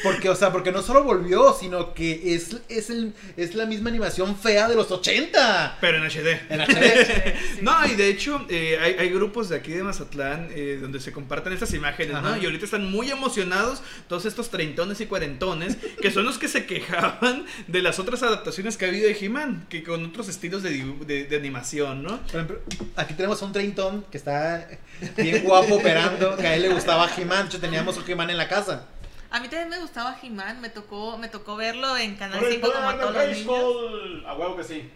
[0.03, 3.91] Porque, o sea, porque no solo volvió, sino que es, es, el, es la misma
[3.91, 5.79] animación fea de los 80.
[5.81, 6.41] pero en HD.
[6.51, 7.35] En HD.
[7.63, 11.13] No, y de hecho eh, hay, hay grupos de aquí de Mazatlán eh, donde se
[11.13, 12.37] comparten estas imágenes, ¿no?
[12.37, 16.67] Y ahorita están muy emocionados todos estos treintones y cuarentones, que son los que se
[16.67, 20.85] quejaban de las otras adaptaciones que ha habido de He-Man, que con otros estilos de,
[21.07, 22.19] de, de animación, ¿no?
[22.23, 22.61] Por ejemplo,
[22.97, 24.69] aquí tenemos a un treintón que está
[25.17, 27.43] bien guapo operando, que a él le gustaba He-Man.
[27.45, 28.87] De hecho, teníamos un He-Man en la casa.
[29.33, 32.73] A mí también me gustaba He-Man, me tocó, me tocó verlo en Canal el 5
[32.73, 34.25] como a de todos los niños.
[34.27, 34.91] A huevo que sí.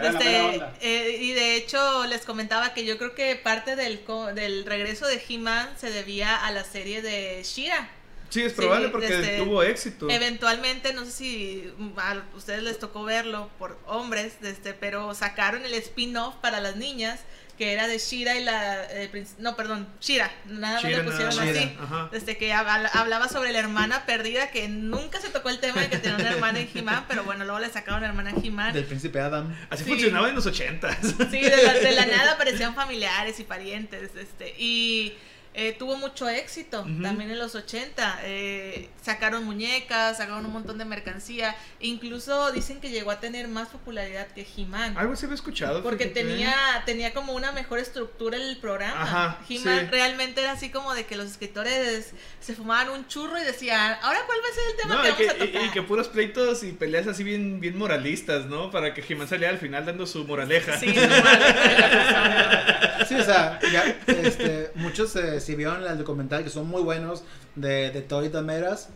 [0.00, 4.64] Este, eh, y de hecho les comentaba que yo creo que parte del, co- del
[4.66, 7.88] regreso de He-Man se debía a la serie de Shira.
[8.30, 10.10] Sí, es probable Sí, porque desde- tuvo éxito.
[10.10, 15.64] Eventualmente, no sé si mm, a ustedes les tocó verlo por hombres, este, pero sacaron
[15.64, 17.20] el spin-off para las niñas,
[17.56, 18.84] que era de Shira y la...
[18.90, 21.60] eh, no, perdón, Shira, nada más Shira, le pusieron nada así.
[21.60, 22.08] Shira.
[22.12, 25.88] Desde que hab- hablaba sobre la hermana perdida, que nunca se tocó el tema de
[25.90, 28.72] que tenía una hermana en He-Man, pero bueno, luego le sacaron una hermana en He-Man.
[28.72, 29.54] Del príncipe Adam.
[29.70, 29.90] Así Sí.
[29.90, 30.96] funcionaba en los ochentas.
[31.30, 35.14] Sí, de la, de la nada aparecían familiares y parientes, este, y
[35.54, 38.20] eh, tuvo mucho éxito también en los 80.
[38.24, 43.68] eh, sacaron muñecas, sacaron un montón de mercancía, incluso dicen que llegó a tener más
[43.68, 44.96] popularidad que He-Man.
[44.96, 45.82] Algo se había escuchado.
[45.82, 46.22] Porque fíjate.
[46.24, 46.54] tenía,
[46.86, 49.02] tenía como una mejor estructura el programa.
[49.02, 49.86] Ajá, He-Man sí.
[49.90, 54.20] realmente era así como de que los escritores se fumaban un churro y decían, ahora
[54.26, 55.66] cuál va a ser el tema No, que vamos a que, tocar.
[55.66, 58.70] y que puros pleitos y peleas así bien, bien moralistas, ¿no?
[58.70, 60.78] Para que He-Man saliera al final dando su moraleja.
[60.78, 63.08] Sí, no, mames.
[63.08, 67.22] Sí, o sea, ya, este, muchos eh, si vieron el documental que son muy buenos
[67.54, 68.88] de, de Toy Dameras.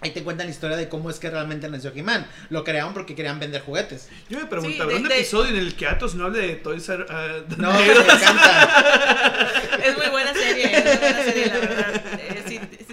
[0.00, 2.26] Ahí te cuentan la historia de cómo es que realmente nació He-Man.
[2.50, 4.08] Lo crearon porque querían vender juguetes.
[4.28, 6.54] Yo me Sí, preguntaba, de- ¿un de- episodio en el que Atos no hable de
[6.56, 9.50] Toys R ah, No, me encanta.
[9.84, 12.02] Es muy buena serie, es muy buena serie, la verdad.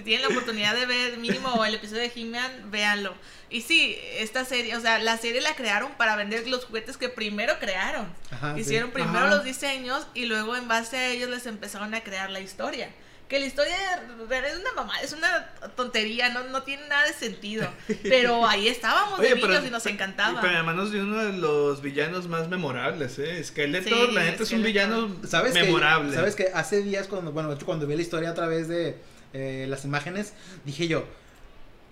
[0.02, 3.14] Si, tienen la oportunidad de ver mínimo el episodio de He-Man, véanlo.
[3.50, 7.10] Y sí, esta serie, o sea, la serie la crearon para vender los juguetes que
[7.10, 8.08] primero crearon.
[8.32, 8.62] Ajá, sí.
[8.62, 9.36] Hicieron primero Ajá.
[9.36, 12.90] los diseños y luego en base a ellos les empezaron a crear la historia.
[13.28, 15.48] Que la historia es una mamá, es una
[15.78, 17.66] tontería, no, no tiene nada de sentido.
[18.04, 20.42] Pero ahí estábamos de niños y nos encantaba.
[20.42, 23.42] Pero además de uno de los villanos más memorables, ¿eh?
[23.42, 26.14] Skeletor, Sí, la neta es un villano ¿Sabes que, memorable.
[26.14, 28.98] ¿Sabes que hace días cuando, bueno, de hecho, cuando vi la historia a través de
[29.34, 30.34] eh, las imágenes,
[30.66, 31.06] dije yo,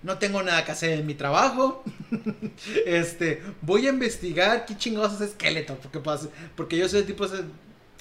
[0.02, 1.84] no tengo nada que hacer en mi trabajo.
[2.86, 7.26] este, voy a investigar qué chingados es Skeletor, porque, pues, porque yo soy el tipo,
[7.26, 7.44] soy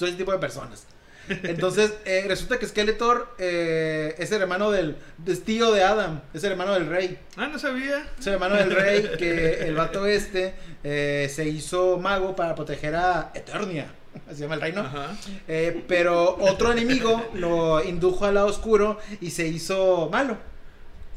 [0.01, 0.85] ese tipo de personas.
[1.29, 6.43] Entonces, eh, resulta que Skeletor eh, es el hermano del, es tío de Adam, es
[6.43, 7.19] el hermano del rey.
[7.37, 8.07] Ah, no sabía.
[8.19, 12.95] Es el hermano del rey que el vato este eh, se hizo mago para proteger
[12.95, 13.93] a Eternia.
[14.27, 14.81] Así se llama el reino.
[14.81, 15.15] Ajá.
[15.47, 20.37] Eh, pero otro enemigo lo indujo al lado oscuro y se hizo malo.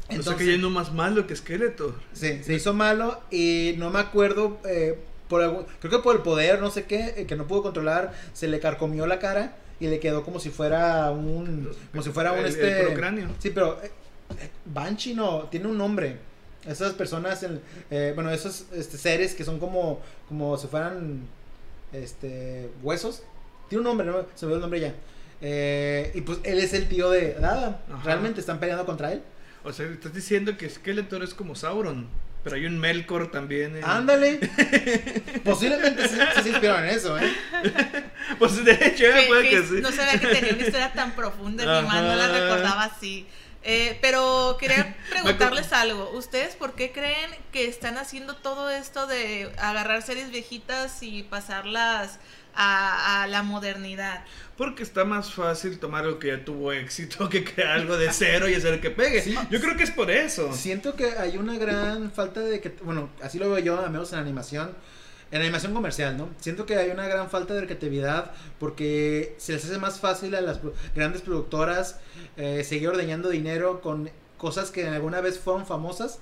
[0.09, 1.95] o sea que ya no más malo que Skeletor.
[2.13, 6.21] sí, se hizo malo y no me acuerdo, eh, por algún- creo que por el
[6.21, 9.87] poder, no sé qué, eh, que no pudo controlar, se le carcomió la cara y
[9.87, 13.29] le quedó como si fuera un, como si fuera un El- este, el cráneo.
[13.39, 13.91] Sí, pero eh,
[14.39, 16.17] eh, Banshee no, tiene un nombre.
[16.67, 21.21] Esas personas, en- eh, bueno, esos este, seres que son como, como si fueran
[21.93, 23.23] este, huesos.
[23.69, 24.25] Tiene un nombre, ¿no?
[24.35, 24.93] se me olvidó el nombre ya.
[25.41, 27.75] Eh, y pues él es el tío de Adam.
[27.91, 28.03] Ajá.
[28.03, 29.21] Realmente están peleando contra él.
[29.63, 32.07] O sea, estás diciendo que Skeletor es como Sauron.
[32.43, 33.79] Pero hay un Melkor también.
[33.83, 34.37] Ándale.
[35.45, 37.31] Posiblemente sí, sí se inspiraron en eso, ¿eh?
[38.37, 39.75] Pues de hecho, que- puede que que sí.
[39.81, 43.25] No sabía que tenía una historia tan profunda, mi mamá no la recordaba así.
[43.63, 46.11] Eh, pero quería preguntarles algo.
[46.11, 52.19] ¿Ustedes por qué creen que están haciendo todo esto de agarrar series viejitas y pasarlas
[52.53, 54.25] a, a la modernidad?
[54.57, 58.47] Porque está más fácil tomar algo que ya tuvo éxito que crear algo de cero
[58.49, 59.21] y hacer que pegue.
[59.21, 59.35] Sí.
[59.49, 60.53] Yo creo que es por eso.
[60.53, 64.13] Siento que hay una gran falta de que, bueno, así lo veo yo, al menos
[64.13, 64.75] en animación,
[65.33, 66.29] en animación comercial, ¿no?
[66.39, 70.41] Siento que hay una gran falta de creatividad porque se les hace más fácil a
[70.41, 70.59] las
[70.95, 71.99] grandes productoras
[72.37, 76.19] eh, seguir ordeñando dinero con cosas que alguna vez fueron famosas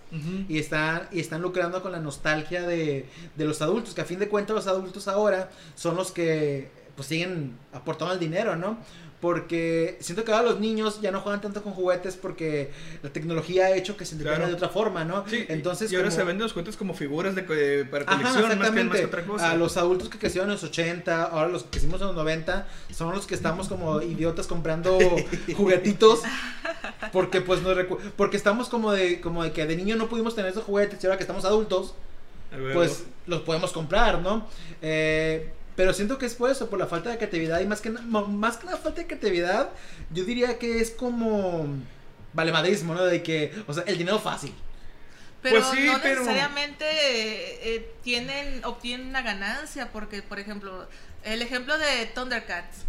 [0.47, 3.05] y están y están lucrando con la nostalgia de,
[3.35, 7.07] de los adultos, que a fin de cuentas los adultos ahora son los que pues
[7.07, 8.77] siguen aportando el dinero, ¿no?
[9.21, 12.71] Porque siento que ahora los niños ya no juegan tanto con juguetes porque
[13.03, 14.51] la tecnología ha hecho que se entretengan Claro.
[14.51, 15.23] de otra forma, ¿no?
[15.29, 18.57] Sí, Entonces y ahora como- se venden los juguetes como figuras de, para Ajá, colección,
[18.59, 19.51] más que, más que otra cosa.
[19.51, 22.67] A los adultos que crecieron en los 80, ahora los que crecimos en los 90,
[22.91, 24.97] son los que estamos como idiotas comprando
[25.55, 26.21] juguetitos.
[27.11, 30.33] Porque pues nos recu- porque estamos como de como de que de niño no pudimos
[30.35, 31.93] tener esos juguetes y ahora que estamos adultos,
[32.73, 34.47] pues los podemos comprar, ¿no?
[34.81, 37.89] Eh, pero siento que es por eso, por la falta de creatividad y más que
[37.89, 39.69] más que la falta de creatividad,
[40.11, 41.67] yo diría que es como
[42.33, 43.03] valemadrismo, ¿no?
[43.03, 44.53] De que, o sea, el dinero fácil.
[45.41, 50.87] Pero Pues sí, no pero- necesariamente eh, eh, tienen, obtienen una ganancia, porque, por ejemplo,
[51.23, 52.85] el ejemplo de Thundercats.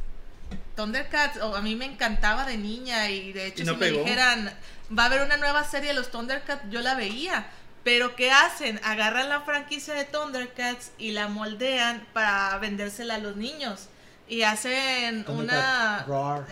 [0.76, 3.90] Thundercats, oh, a mí me encantaba de niña y de hecho Y no si me
[3.90, 4.52] dijeran,
[4.96, 7.46] va a haber una nueva serie de los Thundercats, yo la veía.
[7.84, 8.78] Pero ¿qué hacen?
[8.84, 13.88] Agarran la franquicia de Thundercats y la moldean para vendérsela a los niños.
[14.28, 16.04] Y hacen una...
[16.06, 16.46] Roar.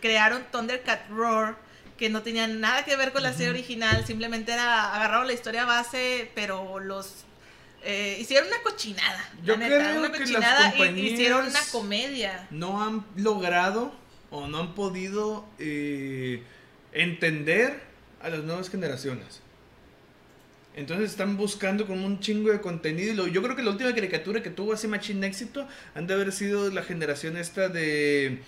[0.00, 1.56] crearon Thundercat Roar,
[1.96, 5.64] que no tenían nada que ver con la serie original, simplemente era agarraron la historia
[5.64, 7.24] base, pero los
[7.82, 9.28] eh, hicieron una cochinada.
[9.42, 12.46] Yo neta, creo una que las cochinada y compañías- hicieron una comedia.
[12.50, 13.92] no han logrado
[14.30, 16.42] o no han podido eh,
[16.92, 17.80] entender
[18.22, 19.40] a las nuevas generaciones.
[20.76, 23.14] Entonces están buscando como un chingo de contenido.
[23.14, 26.32] Lo- yo creo que la última caricatura que tuvo así machín éxito han de haber
[26.32, 28.40] sido la generación esta de,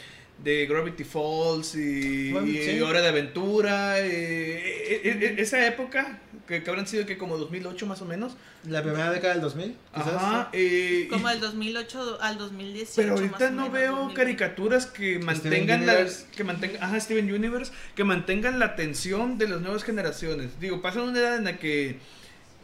[0.43, 2.81] de Gravity Falls y, Bueno, y sí.
[2.81, 3.99] Hora de Aventura.
[4.01, 8.37] eh, eh, eh, esa época, que, que habrán sido que como 2008 más o menos.
[8.69, 10.09] La primera década del 2000, quizás.
[10.15, 10.51] Ajá.
[10.53, 12.93] eh, y- Como del 2008 al 2018.
[12.97, 14.15] pero más ahorita o no menos, veo 2020.
[14.23, 16.07] caricaturas que mantengan la,
[16.37, 20.59] que mantengan, ajá, Steven Universe, que mantengan la atención de las nuevas generaciones.
[20.61, 21.99] Digo, pasan una edad en la que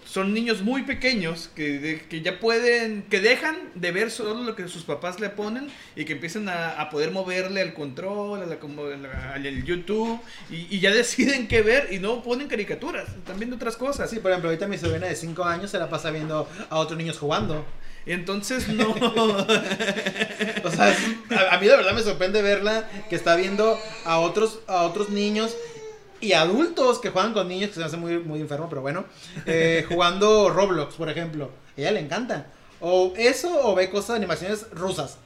[0.05, 4.55] son niños muy pequeños que, de- que ya pueden, que dejan de ver solo lo
[4.57, 8.47] que sus papás le ponen y que empiezan a, a poder moverle al control, a
[8.47, 12.49] la, como- a la- al YouTube y, y ya deciden qué ver y no ponen
[12.49, 14.11] caricaturas, están viendo otras cosas.
[14.11, 16.99] Sí, por ejemplo, ahorita mi sobrina de 5 años se la pasa viendo a otros
[16.99, 17.65] niños jugando.
[18.05, 18.95] Entonces no.
[20.65, 20.95] O sea,
[21.31, 25.11] a, a mí de verdad me sorprende verla que está viendo a otros, a otros
[25.11, 25.55] niños
[26.23, 29.05] y adultos que juegan con niños, que se me hace muy, muy enfermo, pero bueno,
[29.47, 31.51] eh, jugando Roblox, por ejemplo.
[31.77, 32.47] A ella le encanta.
[32.81, 35.19] O eso, o ve cosas de animaciones rusas.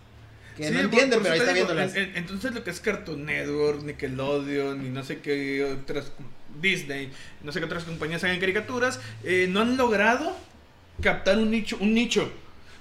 [0.57, 1.95] Que Sí, no entiende, pero ahí está digo, viéndolas.
[1.97, 6.13] en- en- entonces lo que es Cartoon Network, Nickelodeon y no sé qué otras
[6.61, 7.11] Disney,
[7.43, 10.35] no sé qué otras compañías hagan caricaturas, eh, no han logrado
[11.03, 12.31] captar un nicho, un nicho.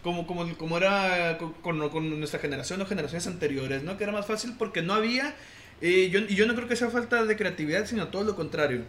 [0.04, 3.98] Como, como, como era con, con- con nuestra generación o generaciones anteriores, ¿no?
[3.98, 5.34] Que era más fácil porque no había.
[5.82, 8.84] Eh, yo, y yo no creo que sea falta de creatividad, sino todo lo contrario.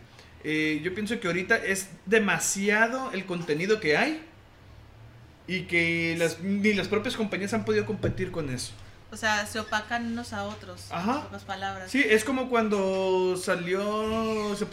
[0.45, 4.23] Eh, yo pienso que ahorita es demasiado el contenido que hay
[5.49, 8.73] y que las, ni las propias compañías han podido competir con eso.
[9.11, 10.87] O sea, se opacan unos a otros.
[10.91, 11.17] Ajá.
[11.17, 11.91] En pocas palabras.
[11.91, 14.67] Sí, es como cuando salió, se,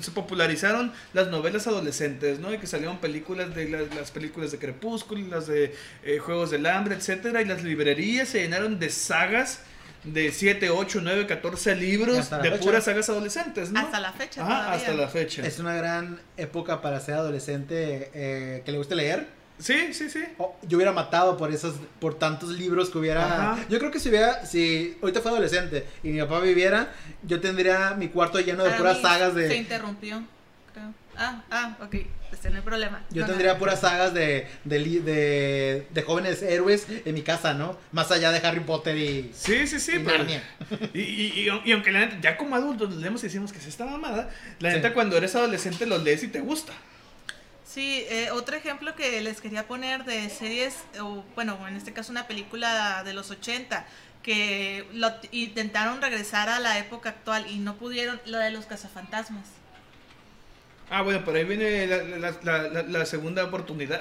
[0.00, 2.54] se popularizaron las novelas adolescentes, ¿no?
[2.54, 6.66] Y que salieron películas de las, las películas de Crepúsculo, las de eh, Juegos del
[6.66, 9.60] Hambre, etcétera, y las librerías se llenaron de sagas
[10.04, 12.58] de 7, 8, 9, 14 libros de fecha.
[12.60, 13.80] puras sagas adolescentes, ¿no?
[13.80, 14.42] Hasta la fecha.
[14.42, 14.76] Ajá, todavía.
[14.76, 15.46] hasta la fecha.
[15.46, 19.26] Es una gran época para ser adolescente eh, que le guste leer.
[19.58, 20.24] Sí, sí, sí.
[20.38, 23.52] Oh, yo hubiera matado por esos, por tantos libros que hubiera.
[23.52, 23.64] Ajá.
[23.68, 26.92] Yo creo que si hubiera, si ahorita fue adolescente y mi papá viviera,
[27.22, 29.56] yo tendría mi cuarto lleno de Para puras mí sagas Se de.
[29.56, 30.22] interrumpió,
[30.72, 30.94] creo.
[31.22, 31.96] Ah, ah, ok.
[32.32, 33.04] Este no hay problema.
[33.10, 33.58] Yo No, tendría no.
[33.58, 37.76] puras sagas de, de, li- de, de jóvenes héroes en mi casa, ¿no?
[37.92, 39.30] Más allá de Harry Potter y.
[39.34, 39.96] Sí, sí, sí.
[39.96, 40.24] y pero-
[40.94, 43.66] y, y, y- y aunque la neta, ya como adultos leemos y decimos que es
[43.66, 44.76] esta mamada, la Sí.
[44.76, 46.72] neta cuando eres adolescente lo lees y te gusta.
[47.66, 52.10] Sí, eh, otro ejemplo que les quería poner de series, o bueno, en este caso
[52.10, 53.84] una película de los 80,
[54.22, 59.44] que lo intentaron regresar a la época actual y no pudieron, la de los cazafantasmas.
[60.92, 64.00] Ah, bueno, por ahí viene la, la- la- la- la segunda oportunidad.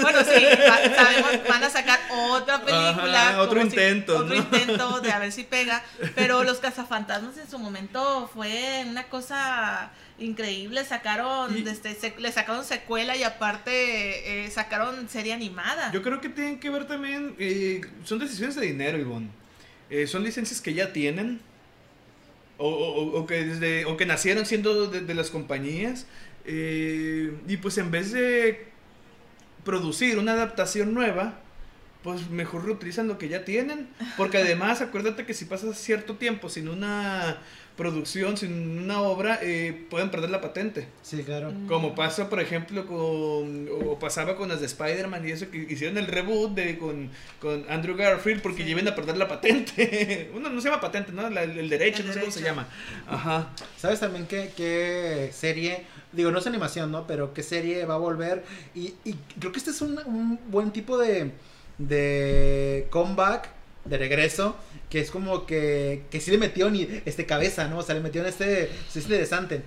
[0.00, 3.28] Bueno, sí, va- sabemos, van a sacar otra película.
[3.30, 4.34] Ajá, otro si- intento, otro ¿no?
[4.36, 5.82] intento de a ver si pega.
[6.14, 10.84] Pero los cazafantasmas en su momento fue una cosa increíble.
[10.86, 15.92] Sacaron, Y- se- le sacaron secuela y aparte eh, sacaron serie animada.
[15.92, 19.28] Yo creo que tienen que ver también, eh, son decisiones de dinero, Ivonne.
[19.90, 21.42] Eh, son licencias que ya tienen,
[22.68, 22.68] o,
[23.14, 26.06] o- o que, desde, o que nacieron siendo de, de las compañías,
[26.44, 28.66] eh, y pues en vez de
[29.64, 31.38] producir una adaptación nueva,
[32.02, 33.88] pues mejor reutilizan lo que ya tienen.
[34.16, 37.38] Porque además, acuérdate que si pasas cierto tiempo sin una
[37.82, 40.86] producción, sin una obra, eh, pueden perder la patente.
[41.02, 41.50] Sí, claro.
[41.50, 41.66] Mm.
[41.66, 43.68] Como pasa, por ejemplo, con.
[43.86, 47.10] O pasaba con las de Spider-Man y eso, que hicieron el reboot de, con,
[47.40, 48.68] con Andrew Garfield porque Sí.
[48.68, 50.30] lleven a perder la patente.
[50.34, 51.28] Uno no se llama patente, ¿no?
[51.28, 52.68] La- el, derecho, El no sé cómo se llama.
[53.08, 53.50] Ajá.
[53.76, 55.84] ¿Sabes también qué, qué serie?
[56.12, 57.06] Digo, no es animación, ¿no?
[57.06, 58.44] Pero qué serie va a volver.
[58.74, 61.32] Y, y creo que este es un, un buen tipo de,
[61.78, 63.48] de comeback,
[63.84, 64.56] de regreso,
[64.90, 67.78] que es como que, que sí le metieron este cabeza, ¿no?
[67.78, 68.64] O sea, le metieron este...
[68.64, 69.62] Es interesante.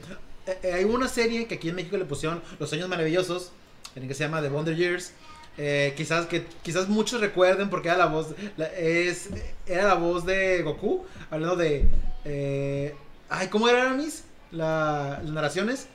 [0.48, 3.52] Eh, eh, hay una serie que aquí en México le pusieron Los Años Maravillosos,
[3.94, 5.14] que se llama The Wonder Years.
[5.58, 8.36] Eh, quizás que quizás muchos recuerden porque era la voz
[8.78, 9.30] es
[9.66, 12.94] era la voz de Goku hablando de
[13.30, 15.88] ay cómo era Aramis la, las narraciones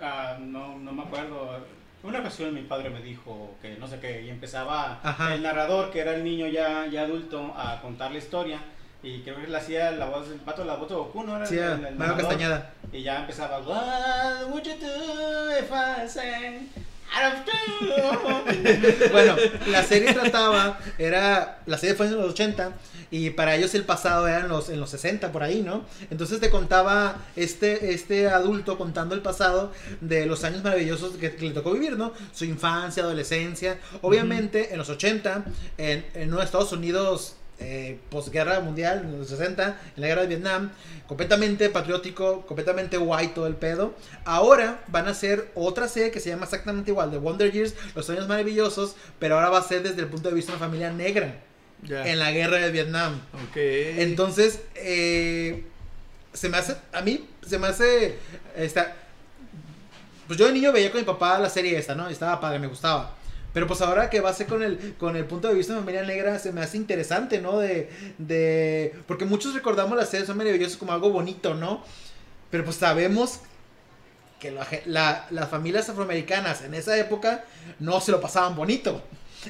[0.00, 1.58] Ah, no, no me acuerdo.
[2.02, 5.34] Una ocasión mi padre me dijo que no sé qué, y empezaba Ajá.
[5.34, 8.58] el narrador, que era el niño ya, ya adulto, a contar la historia.
[9.02, 11.36] Y creo que le hacía la voz del pato, la voz de Goku, ¿no?
[11.36, 12.16] Era sí el- el- el Mario.
[12.16, 16.68] Castañeda Y ya empezaba, What would you do if I sang
[19.10, 19.34] bueno,
[19.66, 22.70] la serie trataba, era, la serie fue en los 80
[23.10, 25.84] y para ellos el pasado era en los, en los 60 por ahí, ¿no?
[26.10, 31.48] Entonces te contaba este, este adulto contando el pasado de los años maravillosos que, que
[31.48, 32.12] le tocó vivir, ¿no?
[32.32, 33.78] Su infancia, adolescencia.
[34.02, 35.44] Obviamente en los 80,
[35.78, 40.28] en, en los Estados Unidos eh, posguerra mundial, en los 60, en la guerra de
[40.28, 40.70] Vietnam,
[41.06, 43.94] completamente patriótico, completamente white todo el pedo.
[44.24, 48.08] Ahora van a hacer otra serie que se llama exactamente igual, The Wonder Years, Los
[48.08, 50.90] Años Maravillosos, pero ahora va a ser desde el punto de vista de una familia
[50.90, 51.49] negra
[52.06, 53.20] En la guerra de Vietnam.
[53.34, 53.56] Ok.
[53.56, 55.64] Entonces, eh,
[56.32, 58.16] se me hace, a mí, se me hace,
[58.56, 58.94] esta,
[60.26, 62.08] pues yo de niño veía con mi papá la serie esta, ¿no?
[62.08, 63.16] Y Estaba padre, me gustaba.
[63.52, 65.80] Pero pues ahora que va a ser con el, con el punto de vista de
[65.80, 67.58] familia negra, se me hace interesante, ¿no?
[67.58, 71.82] De, de, porque muchos recordamos las series son maravillosas como algo bonito, ¿no?
[72.50, 73.40] Pero pues sabemos
[74.38, 74.52] que
[74.86, 77.44] la- las familias afroamericanas en esa época
[77.80, 79.02] no se lo pasaban bonito.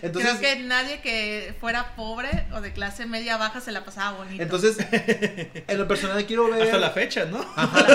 [0.02, 4.18] Entonces, Creo que nadie que fuera pobre o de clase media baja se la pasaba
[4.18, 4.42] bonito.
[4.42, 6.62] entonces en lo personal quiero ver...
[6.62, 7.44] Hasta la fecha, ¿no?
[7.56, 7.86] Ajá.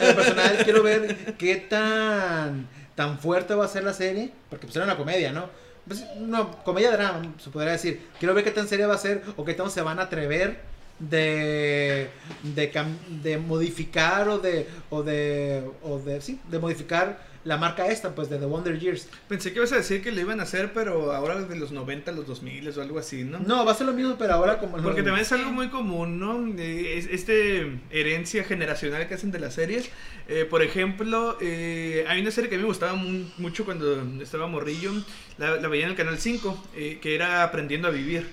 [0.00, 4.32] En lo personal quiero ver qué tan, tan fuerte va a ser la serie.
[4.50, 5.48] Porque pues era una comedia, ¿no?
[5.86, 8.08] Pues, no, comedia drama, se podría decir.
[8.18, 10.60] Quiero ver qué tan seria va a ser o qué tan se van a atrever
[10.98, 12.08] de
[12.42, 17.86] de, cam- de modificar o de o de o de sí, de modificar la marca
[17.86, 19.08] esta pues de The Wonder Years.
[19.28, 22.10] Pensé que ibas a decir que lo iban a hacer, pero ahora de los 90
[22.10, 23.38] a los 2000 o algo así, ¿no?
[23.38, 26.18] No, va a ser lo mismo pero ahora como Porque también es algo muy común,
[26.18, 26.44] ¿no?
[26.60, 29.88] Eh, es- este herencia generacional que hacen de las series.
[30.28, 34.02] Eh, por ejemplo, eh, hay una serie que a mí me gustaba mu- mucho cuando
[34.20, 34.92] estaba morrillo.
[35.38, 38.26] La, la veía en el canal 5, eh, que era Aprendiendo a Vivir.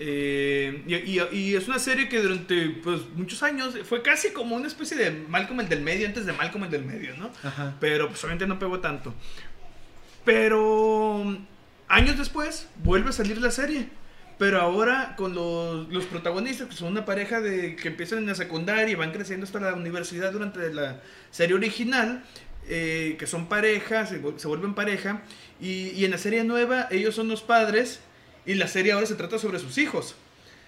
[0.00, 4.54] Eh, y, y- y es una serie que durante pues, muchos años fue casi como
[4.54, 7.30] una especie de Malcolm el del medio antes de Malcolm el del medio, ¿no?
[7.42, 7.74] Ajá.
[7.80, 9.12] Pero pues obviamente no pegó tanto.
[10.24, 11.36] Pero
[11.88, 13.88] años después vuelve a salir la serie.
[14.38, 18.36] Pero ahora con los, los protagonistas, que son una pareja de que empiezan en la
[18.36, 21.00] secundaria y van creciendo hasta la universidad durante la
[21.32, 22.22] serie original,
[22.68, 25.22] eh, que son parejas, se, vu- se vuelven pareja,
[25.60, 27.98] y, y en la serie nueva ellos son los padres,
[28.48, 30.14] y la serie ahora se trata sobre sus hijos.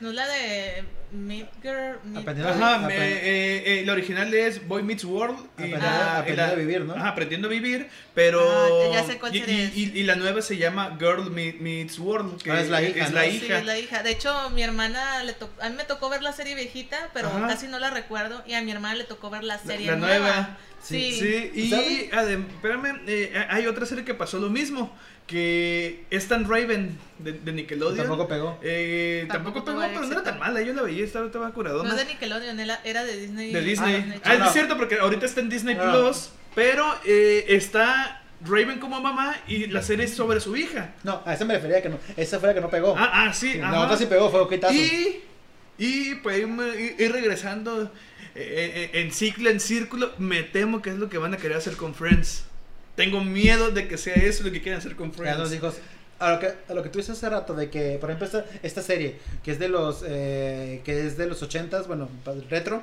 [0.01, 1.99] ¿No es la de Meet Girl?
[2.05, 5.39] Meet- Aprendiendo Ajá, me- eh, eh, la original es Boy Meets World.
[5.59, 6.95] Y Aprendiendo- la- la- a vivir, ¿no?
[6.95, 8.41] Ajá, aprendiendo a vivir, pero...
[8.41, 9.77] Ah, ya sé cuál y, y- es.
[9.77, 13.05] y- y la nueva se llama Girl Me- Meets World, que Ah, es la hija,
[13.05, 13.17] es ¿no?
[13.17, 14.03] la Sí, es la hija.
[14.03, 17.29] De hecho, mi hermana le tocó, a mí me tocó ver la serie viejita, pero
[17.29, 17.47] Ajá.
[17.49, 18.43] casi no la recuerdo.
[18.47, 20.19] Y a mi hermana le tocó ver la serie la nueva.
[20.19, 20.59] nueva.
[20.83, 21.13] Sí.
[21.13, 21.71] Sí, y
[22.11, 24.97] adem- espérame, eh, hay otra serie que pasó lo mismo,
[25.27, 27.99] que es Tan Raven de, de Nickelodeon.
[28.09, 28.59] Tampoco pegó.
[28.63, 31.55] Eh, tampoco, Tampoco pegó, pero no era tan mala, yo la veía, estaba, estaba No
[31.55, 31.91] curadona.
[31.91, 33.53] es de Nickelodeon, era de Disney.
[33.53, 34.15] de Disney.
[34.25, 34.47] Ah, Ah, no.
[34.47, 35.91] es cierto, porque ahorita está en Disney Ah.
[35.93, 40.95] Plus, pero eh, está Raven como mamá y la serie es sobre su hija.
[41.05, 41.99] No, a esa me refería que no.
[42.17, 42.95] Esa fue la que no pegó.
[42.99, 43.61] Ah, ah, sí.
[43.61, 43.73] Ajá.
[43.73, 44.73] la otra sí pegó, fue quitazo.
[44.75, 45.21] Y,
[45.79, 47.85] y pues ir, ir regresando
[48.35, 51.57] eh, eh, en ciclo, en círculo, me temo que es lo que van a querer
[51.59, 52.45] hacer con Friends.
[52.97, 55.55] Tengo miedo de que sea eso lo que quieran hacer con Ya los Friends.
[55.55, 55.75] hijos.
[56.21, 58.45] A lo, que, a lo que tú dices hace rato, de que, por ejemplo, esta,
[58.63, 62.09] esta serie, que es de los eh, que es de los 80s, bueno,
[62.49, 62.83] retro,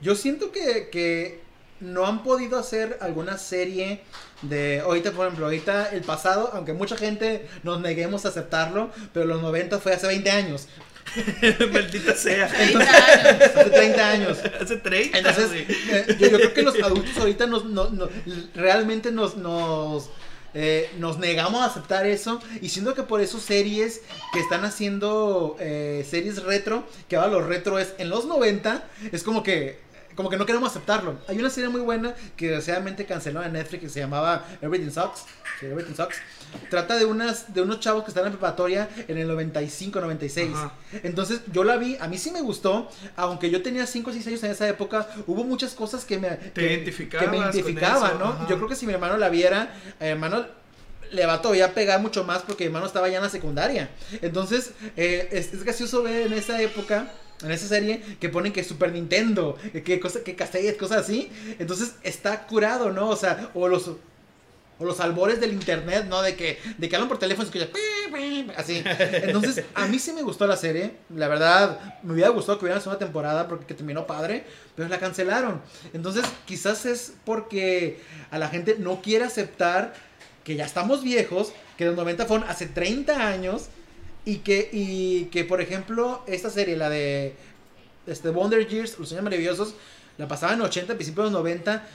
[0.00, 1.40] yo siento que, que
[1.80, 4.00] no han podido hacer alguna serie
[4.42, 9.24] de, ahorita, por ejemplo, ahorita el pasado, aunque mucha gente nos neguemos a aceptarlo, pero
[9.26, 10.68] los 90 fue hace 20 años,
[11.72, 12.48] Maldita sea.
[12.48, 13.54] 30 años.
[13.54, 14.38] hace 30 años.
[14.60, 15.18] Hace 30.
[15.18, 18.08] Entonces, eh, yo, yo creo que los adultos ahorita nos, no- no-
[18.54, 20.08] realmente nos, nos,
[20.54, 22.40] eh, nos negamos a aceptar eso.
[22.60, 24.00] Y siento que por eso series
[24.32, 29.22] que están haciendo eh, series retro, que ahora lo retro es en los 90, es
[29.22, 29.83] como que...
[30.14, 31.16] Como que no queremos aceptarlo.
[31.28, 35.24] Hay una serie muy buena que desgraciadamente canceló en Netflix que se llamaba Everything Sucks.
[35.60, 36.16] Sí, Everything Sucks.
[36.70, 40.50] Trata de unas de unos chavos que están en preparatoria en el 95, 96.
[40.54, 40.72] Ajá.
[41.02, 44.26] Entonces yo la vi, a mí sí me gustó, aunque yo tenía 5 o 6
[44.28, 48.26] años en esa época, hubo muchas cosas que me, que, identificabas que me identificaban, ¿no?
[48.26, 48.46] ajá.
[48.48, 50.46] Yo creo que si mi hermano la viera, eh, hermano
[51.10, 53.90] le va todavía a pegar mucho más porque mi hermano estaba ya en la secundaria.
[54.22, 57.08] Entonces, eh, es, es gracioso ver en esa época,
[57.42, 61.30] en esa serie, que ponen que Super Nintendo, eh, que, cosa, que cosas así.
[61.58, 63.08] Entonces está curado, ¿no?
[63.08, 63.90] O sea, o los...
[64.76, 66.20] O los albores del internet, ¿no?
[66.20, 67.70] De que, de que hablan por teléfono y escuchas
[68.56, 68.82] así.
[69.22, 70.96] Entonces, a mí sí me gustó la serie.
[71.14, 74.98] La verdad, me hubiera gustado que hubiera una temporada porque que terminó padre, pero la
[74.98, 75.62] cancelaron.
[75.92, 78.00] Entonces, quizás es porque
[78.32, 79.94] a la gente no quiere aceptar
[80.42, 83.68] que ya estamos viejos, que los 90 fueron hace 30 años
[84.24, 87.34] y que, y que por ejemplo, esta serie, la de
[88.06, 89.74] este, Wonder Years, Los Años Maravillosos,
[90.18, 91.86] la pasaba en 80, principios de los 90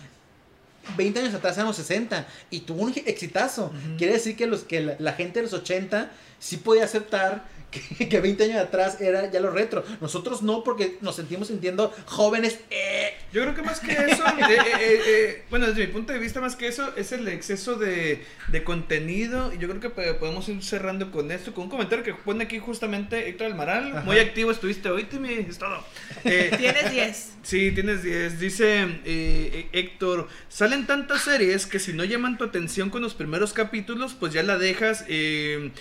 [0.97, 3.71] 20 años atrás eran los 60 y tuvo un exitazo.
[3.97, 6.09] Quiere decir que, los, que la, la gente de los 80
[6.39, 7.43] sí podía aceptar
[7.97, 9.83] que, que 20 años atrás era ya lo retro.
[10.01, 12.59] Nosotros no, porque nos sentimos sintiendo jóvenes.
[12.69, 16.13] eh, Yo creo que más que eso, eh, eh, eh, eh, bueno, desde mi punto
[16.13, 19.53] de vista, más que eso, es el exceso de, de contenido.
[19.53, 22.59] Y yo creo que podemos ir cerrando con esto, con un comentario que pone aquí
[22.59, 23.91] justamente Héctor Almaral.
[23.97, 24.01] Ajá.
[24.01, 25.83] Muy activo estuviste hoy, Timmy, es todo.
[26.25, 27.31] Eh, Tienes 10.
[27.43, 28.39] Sí, tienes 10.
[28.39, 28.87] Dice
[29.71, 34.33] Héctor, salen tantas series que si no llaman tu atención con los primeros capítulos, pues
[34.33, 35.71] ya la dejas, eh,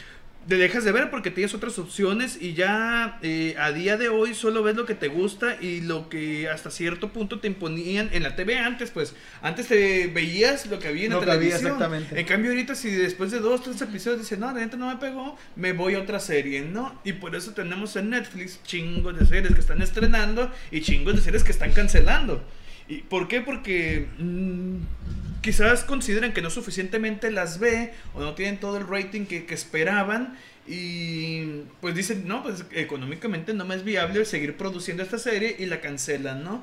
[0.48, 4.34] te dejas de ver porque tienes otras opciones y ya eh, a día de hoy
[4.34, 8.22] solo ves lo que te gusta y lo que hasta cierto punto te imponían en
[8.22, 11.72] la TV antes, pues antes te veías lo que había en la había, televisión.
[11.72, 12.18] exactamente.
[12.18, 14.96] En cambio ahorita si después de dos, tres episodios dices, no, la neta no me
[14.96, 16.98] pegó, me voy a otra serie, ¿no?
[17.04, 21.20] Y por eso tenemos en Netflix chingos de series que están estrenando y chingos de
[21.20, 22.42] series que están cancelando.
[22.88, 23.42] ¿Y por qué?
[23.42, 24.76] Porque mm,
[25.42, 29.54] quizás consideran que no suficientemente las ve o no tienen todo el rating que, que
[29.54, 30.36] esperaban
[30.66, 35.66] y pues dicen, no, pues económicamente no me es viable seguir produciendo esta serie y
[35.66, 36.62] la cancelan, ¿no?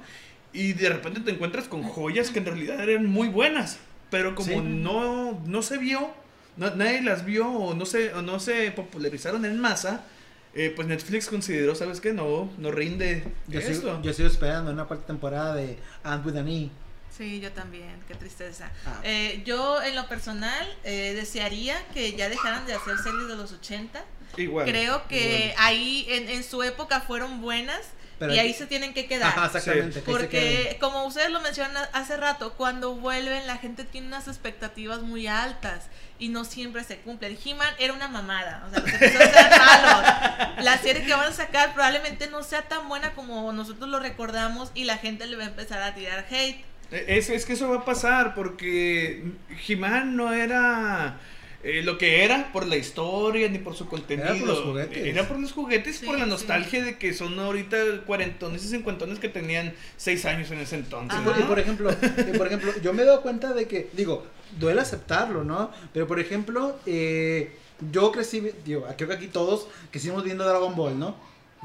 [0.54, 3.80] Y de repente te encuentras con joyas que en realidad eran muy buenas,
[4.12, 4.56] pero como Sí.
[4.64, 6.12] no, no se vio,
[6.58, 10.06] no- nadie las vio o no se, o no se popularizaron en masa,
[10.54, 12.14] eh, pues Netflix consideró, ¿sabes qué?
[12.14, 13.74] No, no rinde Yo esto.
[13.74, 16.70] sigo, yo sigo esperando una cuarta temporada de Ant with an E.
[17.18, 18.70] Sí, yo también, qué tristeza.
[18.86, 19.00] Ah.
[19.04, 23.52] Eh, yo en lo personal eh, desearía que ya dejaran de hacer series de los
[23.54, 24.04] 80.
[24.38, 24.66] Igual.
[24.66, 25.56] Creo que igual.
[25.60, 27.80] ahí en, en su época fueron buenas
[28.20, 29.30] Pero- y ahí se tienen que quedar.
[29.30, 30.02] Ajá, exactamente.
[30.02, 35.28] Porque como ustedes lo mencionan hace rato, cuando vuelven la gente tiene unas expectativas muy
[35.28, 35.86] altas
[36.20, 37.38] y no siempre se cumplen.
[37.46, 40.66] He-Man era una mamada, o sea, los episodios eran malos.
[40.66, 44.72] La serie que van a sacar probablemente no sea tan buena como nosotros lo recordamos
[44.74, 46.64] y la gente le va a empezar a tirar hate.
[46.96, 49.24] Eh, Es, es que eso va a pasar porque
[49.68, 51.20] He-Man no era
[51.64, 54.28] eh, lo que era por la historia ni por su contenido.
[54.30, 55.06] Era por los juguetes.
[55.06, 56.30] Era por los juguetes, Sí, por la sí.
[56.30, 61.20] nostalgia de que son ahorita cuarentones y cincuentones que tenían seis años en ese entonces.
[61.22, 61.48] Por, y ¿no?
[61.48, 61.90] por ejemplo,
[62.34, 64.26] y por ejemplo, yo me he dado cuenta de que, digo,
[64.60, 65.72] duele aceptarlo, ¿no?
[65.92, 67.52] Pero por ejemplo, eh,
[67.92, 71.16] yo crecí, digo, creo que aquí todos crecimos viendo Dragon Ball, ¿no?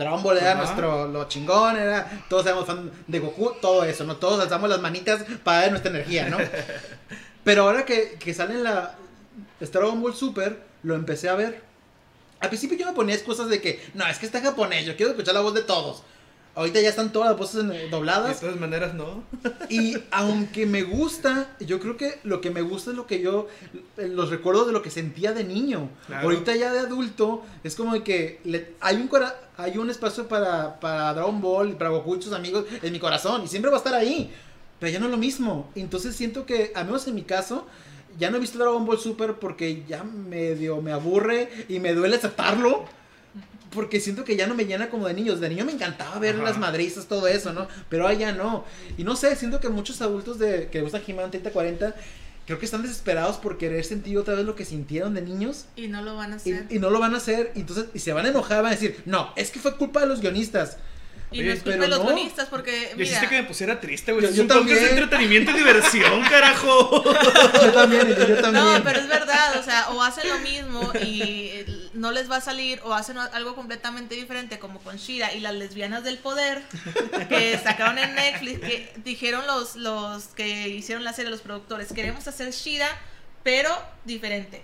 [0.01, 0.63] Dragon Ball era Ajá.
[0.63, 4.17] nuestro lo chingón, era, todos éramos fan de Goku, todo eso, ¿no?
[4.17, 6.39] Todos alzamos las manitas para dar nuestra energía, ¿no?
[7.45, 8.95] Pero ahora que, que sale la
[9.61, 11.63] Dragon Ball Super, lo empecé a ver.
[12.41, 14.97] Al principio yo me ponía excusas de que, no, es que está en japonés, yo
[14.97, 16.03] quiero escuchar la voz de todos.
[16.55, 18.41] Ahorita ya están todas las voces de dobladas.
[18.41, 19.23] todas maneras, no.
[19.69, 23.47] Y aunque me gusta, yo creo que lo que me gusta es lo que yo,
[23.97, 25.89] los recuerdos de lo que sentía de niño.
[26.07, 26.25] Claro.
[26.25, 29.09] Ahorita ya de adulto, es como de que le- hay, un
[29.57, 33.43] hay un espacio para, para Dragon Ball, para Goku y sus amigos en mi corazón.
[33.45, 34.33] Y siempre va a estar ahí.
[34.81, 35.71] Pero ya no es lo mismo.
[35.77, 37.67] Entonces siento que, al menos en mi caso,
[38.19, 42.17] ya no he visto Dragon Ball Super porque ya medio me aburre y me duele
[42.17, 42.85] aceptarlo.
[43.71, 45.41] Porque siento que ya no me llena como de niños.
[45.41, 46.45] De niño me encantaba ver Ajá.
[46.45, 47.69] las madrizas, todo eso, ¿no?
[47.89, 48.65] Pero ahora ya no.
[48.99, 51.95] Y no sé, siento que muchos adultos de que gustan He-Man 30-40
[52.47, 55.87] creo que están desesperados por querer sentir otra vez lo que sintieron de niños Y
[55.87, 56.67] no lo van a y, hacer.
[56.69, 57.53] y no lo van a hacer.
[57.55, 60.01] Y entonces, y se van a enojar, van a decir, no, es que fue culpa
[60.01, 60.77] de los guionistas.
[61.33, 62.05] Y Oye, no es culpa pero de los no.
[62.07, 64.25] guionistas porque, Y hiciste mira, que me pusiera triste, güey.
[64.25, 64.99] Yo- Es yo un podcast de también.
[64.99, 67.05] entretenimiento y diversión, carajo.
[67.63, 68.65] Yo también, y yo también.
[68.65, 71.23] No, pero es verdad, o sea, o hacen lo mismo y
[71.53, 75.41] eh, no les va a salir, o hacen algo completamente diferente, como con Shira y
[75.41, 76.63] las lesbianas del poder,
[77.29, 82.27] que sacaron en Netflix, que dijeron los, los que hicieron la serie, los productores, queremos
[82.27, 82.89] hacer Shira,
[83.45, 83.71] pero
[84.05, 84.63] diferente.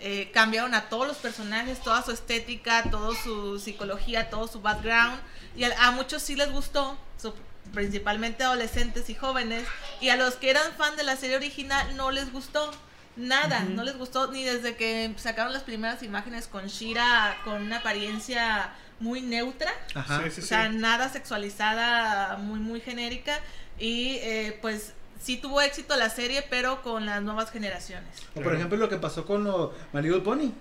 [0.00, 5.20] Eh, cambiaron a todos los personajes, toda su estética, toda su psicología, todo su background,
[5.56, 7.34] y a, a muchos sí les gustó, so-
[7.74, 9.66] principalmente adolescentes y jóvenes,
[10.00, 12.70] y a los que eran fan de la serie original no les gustó.
[13.16, 17.78] Nada, no les gustó ni desde que sacaron las primeras imágenes con Shira con una
[17.78, 20.22] apariencia muy neutra, Ajá.
[20.24, 20.48] Sí, sí, o sí.
[20.48, 23.38] sea, nada sexualizada, muy, muy genérica.
[23.78, 28.08] Y eh, pues sí tuvo éxito la serie, pero con las nuevas generaciones.
[28.34, 30.52] O por ejemplo lo que pasó con lo My Little Pony.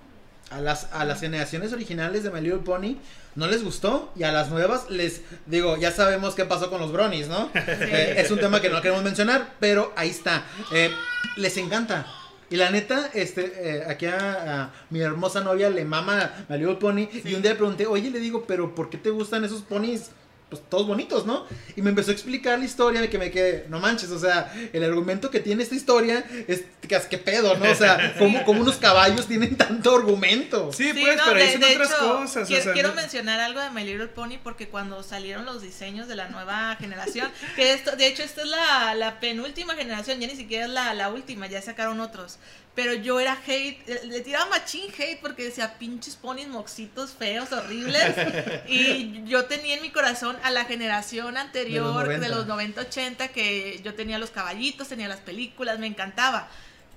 [0.52, 2.96] A las, a las generaciones originales de My Little Pony
[3.36, 6.92] no les gustó y a las nuevas les digo, ya sabemos qué pasó con los
[6.92, 7.52] bronies, ¿no?
[7.56, 10.44] Eh, es un tema que no queremos mencionar, pero ahí está.
[10.74, 10.92] Eh,
[11.38, 12.08] les encanta.
[12.50, 16.78] Y la neta, este, eh, aquí a, a mi hermosa novia le mama My Little
[16.78, 19.62] Pony y un día le pregunté, oye, le digo, pero ¿por qué te gustan esos
[19.62, 20.10] ponis
[20.50, 21.46] pues todos bonitos, ¿no?
[21.76, 24.52] Y me empezó a explicar la historia de que me quedé, no manches, o sea,
[24.74, 27.70] el argumento que tiene esta historia es que, que pedo, ¿no?
[27.72, 30.72] O sea, como, como unos caballos tienen tanto argumento.
[30.74, 32.48] Sí, Sí, pues, no, pero de- son de otras hecho, cosas.
[32.48, 35.62] Quiero, o sea, quiero no- mencionar algo de My Little Pony porque cuando salieron los
[35.62, 40.20] diseños de la nueva generación, que esto, de hecho, esta es la, la penúltima generación,
[40.20, 42.40] ya ni siquiera es la, la última, ya sacaron otros.
[42.76, 47.52] Pero yo era hate, le- le tiraba machín hate porque decía pinches ponis moxitos feos,
[47.52, 48.16] horribles.
[48.68, 52.28] y yo tenía en mi corazón a la generación anterior de 90.
[52.30, 56.48] los 90, 80, que yo tenía los caballitos, tenía las películas, me encantaba.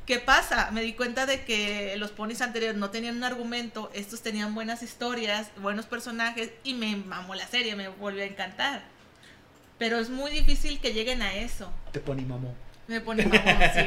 [0.07, 0.71] ¿Qué pasa?
[0.73, 4.83] Me di cuenta de que los ponis anteriores no tenían un argumento, estos tenían buenas
[4.83, 8.83] historias, buenos personajes y me mamó la serie, me volvió a encantar.
[9.79, 11.73] Pero es muy difícil que lleguen a eso.
[11.93, 12.55] Te pone mamó.
[12.93, 13.43] Me pone mamón,
[13.75, 13.81] sí.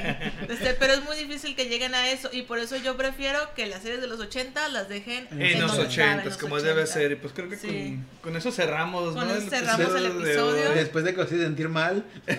[0.50, 3.68] Este, pero es muy difícil que lleguen a eso y por eso yo prefiero que
[3.68, 6.88] las series de los 80 las dejen En los en 80, los como debe 80.
[6.94, 7.12] ser.
[7.12, 7.68] Y pues creo que Sí.
[7.68, 9.34] con, con eso cerramos, Con ¿no?
[9.36, 10.72] eso cerramos el episodio.
[10.72, 12.04] Después de que os hice sentir mal,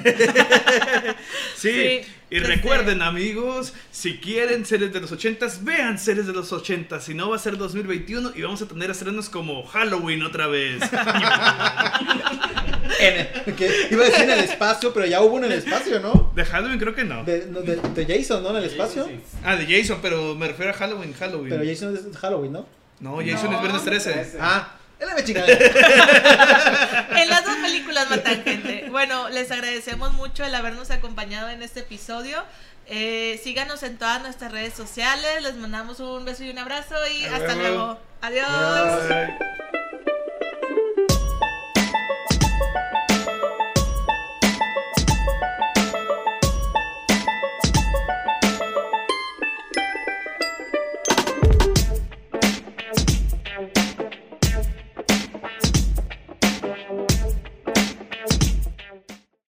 [1.56, 2.00] Sí, Sí,
[2.30, 7.00] y este- recuerden amigos, si quieren series de los 80s, vean series de los 80s,
[7.00, 10.80] si no va a ser 2021 y vamos a tener estrenos como Halloween otra vez.
[13.01, 16.32] en- que iba a decir en el espacio, pero ya hubo en el espacio, ¿no?
[16.34, 17.24] De Halloween creo que no.
[17.24, 18.51] De, no, de- de Jason, ¿no?
[18.51, 19.05] En el espacio.
[19.07, 19.38] Sí, sí.
[19.44, 21.51] Ah, de Jason, pero me refiero a Halloween, Halloween.
[21.51, 22.66] Pero Jason es Halloween, ¿no?
[23.01, 23.57] No, Jason No.
[23.57, 24.12] es viernes 13.
[24.12, 24.38] Trece.
[24.40, 25.47] Ah, él me chingada.
[27.16, 28.86] En las dos películas matan gente.
[28.90, 32.42] Bueno, les agradecemos mucho el habernos acompañado en este episodio.
[32.88, 35.42] Eh, síganos en todas nuestras redes sociales.
[35.42, 37.99] Les mandamos un beso y un abrazo y hasta luego.
[38.22, 38.47] Adiós.
[38.49, 39.09] Adiós.
[39.09, 40.05] Bye.